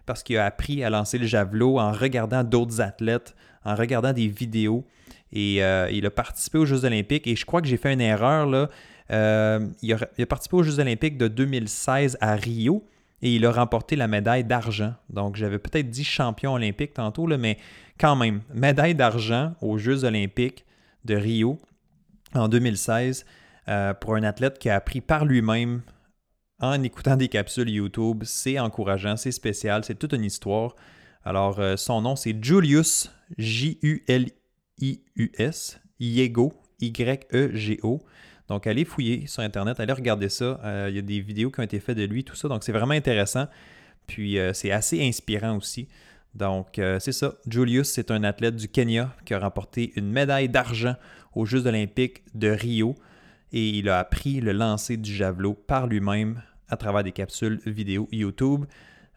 parce 0.08 0.22
qu'il 0.22 0.38
a 0.38 0.46
appris 0.46 0.82
à 0.82 0.88
lancer 0.88 1.18
le 1.18 1.26
javelot 1.26 1.78
en 1.78 1.92
regardant 1.92 2.42
d'autres 2.42 2.80
athlètes, 2.80 3.36
en 3.64 3.74
regardant 3.74 4.14
des 4.14 4.26
vidéos. 4.26 4.86
Et 5.32 5.62
euh, 5.62 5.90
il 5.92 6.06
a 6.06 6.10
participé 6.10 6.56
aux 6.56 6.64
Jeux 6.64 6.86
olympiques. 6.86 7.26
Et 7.26 7.36
je 7.36 7.44
crois 7.44 7.60
que 7.60 7.68
j'ai 7.68 7.76
fait 7.76 7.92
une 7.92 8.00
erreur. 8.00 8.46
Là. 8.46 8.70
Euh, 9.10 9.68
il, 9.82 9.92
a, 9.92 10.26
participé 10.26 10.56
aux 10.56 10.62
Jeux 10.62 10.80
olympiques 10.80 11.18
de 11.18 11.28
2016 11.28 12.16
à 12.22 12.34
Rio 12.36 12.84
et 13.20 13.34
il 13.34 13.44
a 13.44 13.52
remporté 13.52 13.96
la 13.96 14.08
médaille 14.08 14.44
d'argent. 14.44 14.94
Donc 15.10 15.36
j'avais 15.36 15.58
peut-être 15.58 15.90
dit 15.90 16.04
champion 16.04 16.54
olympique 16.54 16.94
tantôt, 16.94 17.26
là, 17.26 17.36
mais 17.36 17.58
quand 18.00 18.16
même, 18.16 18.40
médaille 18.54 18.94
d'argent 18.94 19.54
aux 19.60 19.76
Jeux 19.76 20.04
olympiques 20.04 20.64
de 21.04 21.16
Rio 21.16 21.58
en 22.34 22.48
2016 22.48 23.26
euh, 23.68 23.92
pour 23.92 24.14
un 24.14 24.22
athlète 24.22 24.58
qui 24.58 24.70
a 24.70 24.76
appris 24.76 25.02
par 25.02 25.26
lui-même 25.26 25.82
en 26.60 26.82
écoutant 26.82 27.16
des 27.16 27.28
capsules 27.28 27.68
YouTube. 27.68 28.22
C'est 28.24 28.58
encourageant, 28.58 29.16
c'est 29.16 29.32
spécial, 29.32 29.84
c'est 29.84 29.98
toute 29.98 30.12
une 30.12 30.24
histoire. 30.24 30.74
Alors, 31.24 31.60
euh, 31.60 31.76
son 31.76 32.00
nom, 32.00 32.16
c'est 32.16 32.36
Julius, 32.42 33.12
J-U-L-I-U-S, 33.36 34.40
Yego, 36.00 36.54
Y-E-G-O. 36.80 38.00
Donc, 38.48 38.66
allez 38.66 38.84
fouiller 38.84 39.26
sur 39.26 39.42
Internet, 39.42 39.78
allez 39.78 39.92
regarder 39.92 40.30
ça. 40.30 40.58
Euh, 40.64 40.86
il 40.88 40.96
y 40.96 40.98
a 40.98 41.02
des 41.02 41.20
vidéos 41.20 41.50
qui 41.50 41.60
ont 41.60 41.64
été 41.64 41.80
faites 41.80 41.98
de 41.98 42.04
lui, 42.04 42.24
tout 42.24 42.34
ça. 42.36 42.48
Donc, 42.48 42.64
c'est 42.64 42.72
vraiment 42.72 42.94
intéressant. 42.94 43.46
Puis, 44.06 44.38
euh, 44.38 44.54
c'est 44.54 44.70
assez 44.70 45.06
inspirant 45.06 45.56
aussi. 45.56 45.88
Donc, 46.34 46.80
c'est 47.00 47.12
ça. 47.12 47.34
Julius, 47.48 47.88
c'est 47.88 48.10
un 48.10 48.22
athlète 48.22 48.54
du 48.54 48.68
Kenya 48.68 49.12
qui 49.24 49.32
a 49.34 49.38
remporté 49.38 49.92
une 49.96 50.10
médaille 50.10 50.48
d'argent 50.48 50.94
aux 51.34 51.46
Jeux 51.46 51.66
olympiques 51.66 52.22
de 52.34 52.48
Rio 52.48 52.94
et 53.52 53.68
il 53.68 53.88
a 53.88 53.98
appris 53.98 54.40
le 54.40 54.52
lancer 54.52 54.96
du 54.96 55.12
javelot 55.14 55.54
par 55.54 55.86
lui-même 55.86 56.42
à 56.68 56.76
travers 56.76 57.02
des 57.02 57.12
capsules 57.12 57.60
vidéo 57.64 58.08
YouTube, 58.12 58.64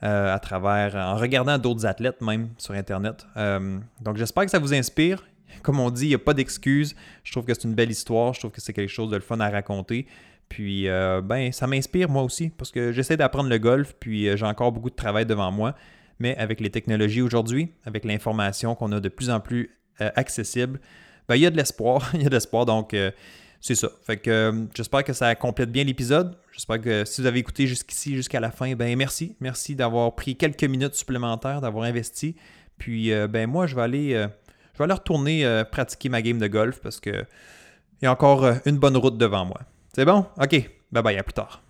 euh, 0.04 0.34
à 0.34 0.40
travers, 0.40 0.96
en 0.96 1.16
regardant 1.16 1.58
d'autres 1.58 1.86
athlètes 1.86 2.22
même 2.22 2.50
sur 2.58 2.74
Internet. 2.74 3.26
Euh, 3.38 3.78
donc 4.02 4.18
j'espère 4.18 4.46
que 4.46 4.52
ça 4.52 4.60
vous 4.60 4.74
inspire. 4.74 5.24
Comme 5.64 5.80
on 5.80 5.90
dit, 5.90 6.06
il 6.06 6.10
n'y 6.10 6.16
a 6.16 6.20
pas 6.20 6.34
d'excuses. 6.34 6.96
Je 7.24 7.32
trouve 7.32 7.46
que 7.46 7.54
c'est 7.54 7.66
une 7.66 7.76
belle 7.76 7.92
histoire. 7.92 8.34
Je 8.34 8.40
trouve 8.40 8.52
que 8.52 8.62
c'est 8.62 8.74
quelque 8.74 8.90
chose 8.90 9.10
de 9.10 9.16
le 9.16 9.22
fun 9.22 9.40
à 9.42 9.50
raconter. 9.50 10.08
Puis, 10.48 10.88
euh, 10.88 11.22
ben, 11.22 11.52
ça 11.52 11.68
m'inspire 11.68 12.10
moi 12.10 12.24
aussi 12.24 12.50
parce 12.50 12.72
que 12.72 12.92
j'essaie 12.92 13.16
d'apprendre 13.16 13.50
le 13.50 13.58
golf, 13.58 13.96
puis 14.00 14.36
j'ai 14.36 14.46
encore 14.46 14.72
beaucoup 14.72 14.90
de 14.90 14.96
travail 14.96 15.26
devant 15.26 15.52
moi. 15.52 15.76
Mais 16.20 16.38
avec 16.38 16.62
les 16.62 16.70
technologies 16.70 17.22
aujourd'hui, 17.22 17.72
avec 17.86 18.06
l'information 18.06 18.76
qu'on 18.76 18.92
a 18.92 19.00
de 19.00 19.10
plus 19.10 19.30
en 19.30 19.40
plus 19.40 19.78
accessible, 20.00 20.80
ben, 21.28 21.36
il 21.36 21.42
y 21.42 21.46
a 21.46 21.52
de 21.52 21.58
l'espoir. 21.58 22.10
il 22.14 22.24
y 22.24 22.26
a 22.26 22.30
de 22.30 22.34
l'espoir. 22.34 22.66
Donc, 22.66 22.96
c'est 23.62 23.76
ça. 23.76 23.90
Fait 24.04 24.18
que 24.18 24.30
euh, 24.30 24.66
j'espère 24.74 25.04
que 25.04 25.14
ça 25.14 25.34
complète 25.36 25.72
bien 25.72 25.84
l'épisode. 25.84 26.36
J'espère 26.52 26.82
que 26.82 27.06
si 27.06 27.22
vous 27.22 27.28
avez 27.28 27.40
écouté 27.40 27.68
jusqu'ici, 27.68 28.16
jusqu'à 28.16 28.40
la 28.40 28.50
fin, 28.50 28.74
ben 28.74 28.98
merci. 28.98 29.36
Merci 29.40 29.76
d'avoir 29.76 30.16
pris 30.16 30.36
quelques 30.36 30.64
minutes 30.64 30.96
supplémentaires, 30.96 31.62
d'avoir 31.62 31.86
investi. 31.86 32.36
Puis 32.80 33.14
euh, 33.14 33.28
ben 33.28 33.48
moi, 33.48 33.68
je 33.68 33.76
vais 33.76 33.84
aller, 33.84 34.14
euh, 34.16 34.28
je 34.74 34.80
vais 34.80 34.86
aller 34.86 34.94
retourner 34.94 35.64
pratiquer 35.72 36.10
ma 36.10 36.24
game 36.24 36.40
de 36.40 36.48
golf 36.48 36.82
parce 36.82 37.00
que 37.00 37.24
il 38.02 38.06
y 38.06 38.08
a 38.08 38.12
encore 38.12 38.46
une 38.66 38.80
bonne 38.80 38.98
route 38.98 39.18
devant 39.18 39.46
moi. 39.46 39.62
C'est 39.96 40.06
bon? 40.06 40.26
OK. 40.42 40.70
Bye 40.92 41.04
bye, 41.04 41.18
à 41.18 41.24
plus 41.24 41.34
tard. 41.34 41.62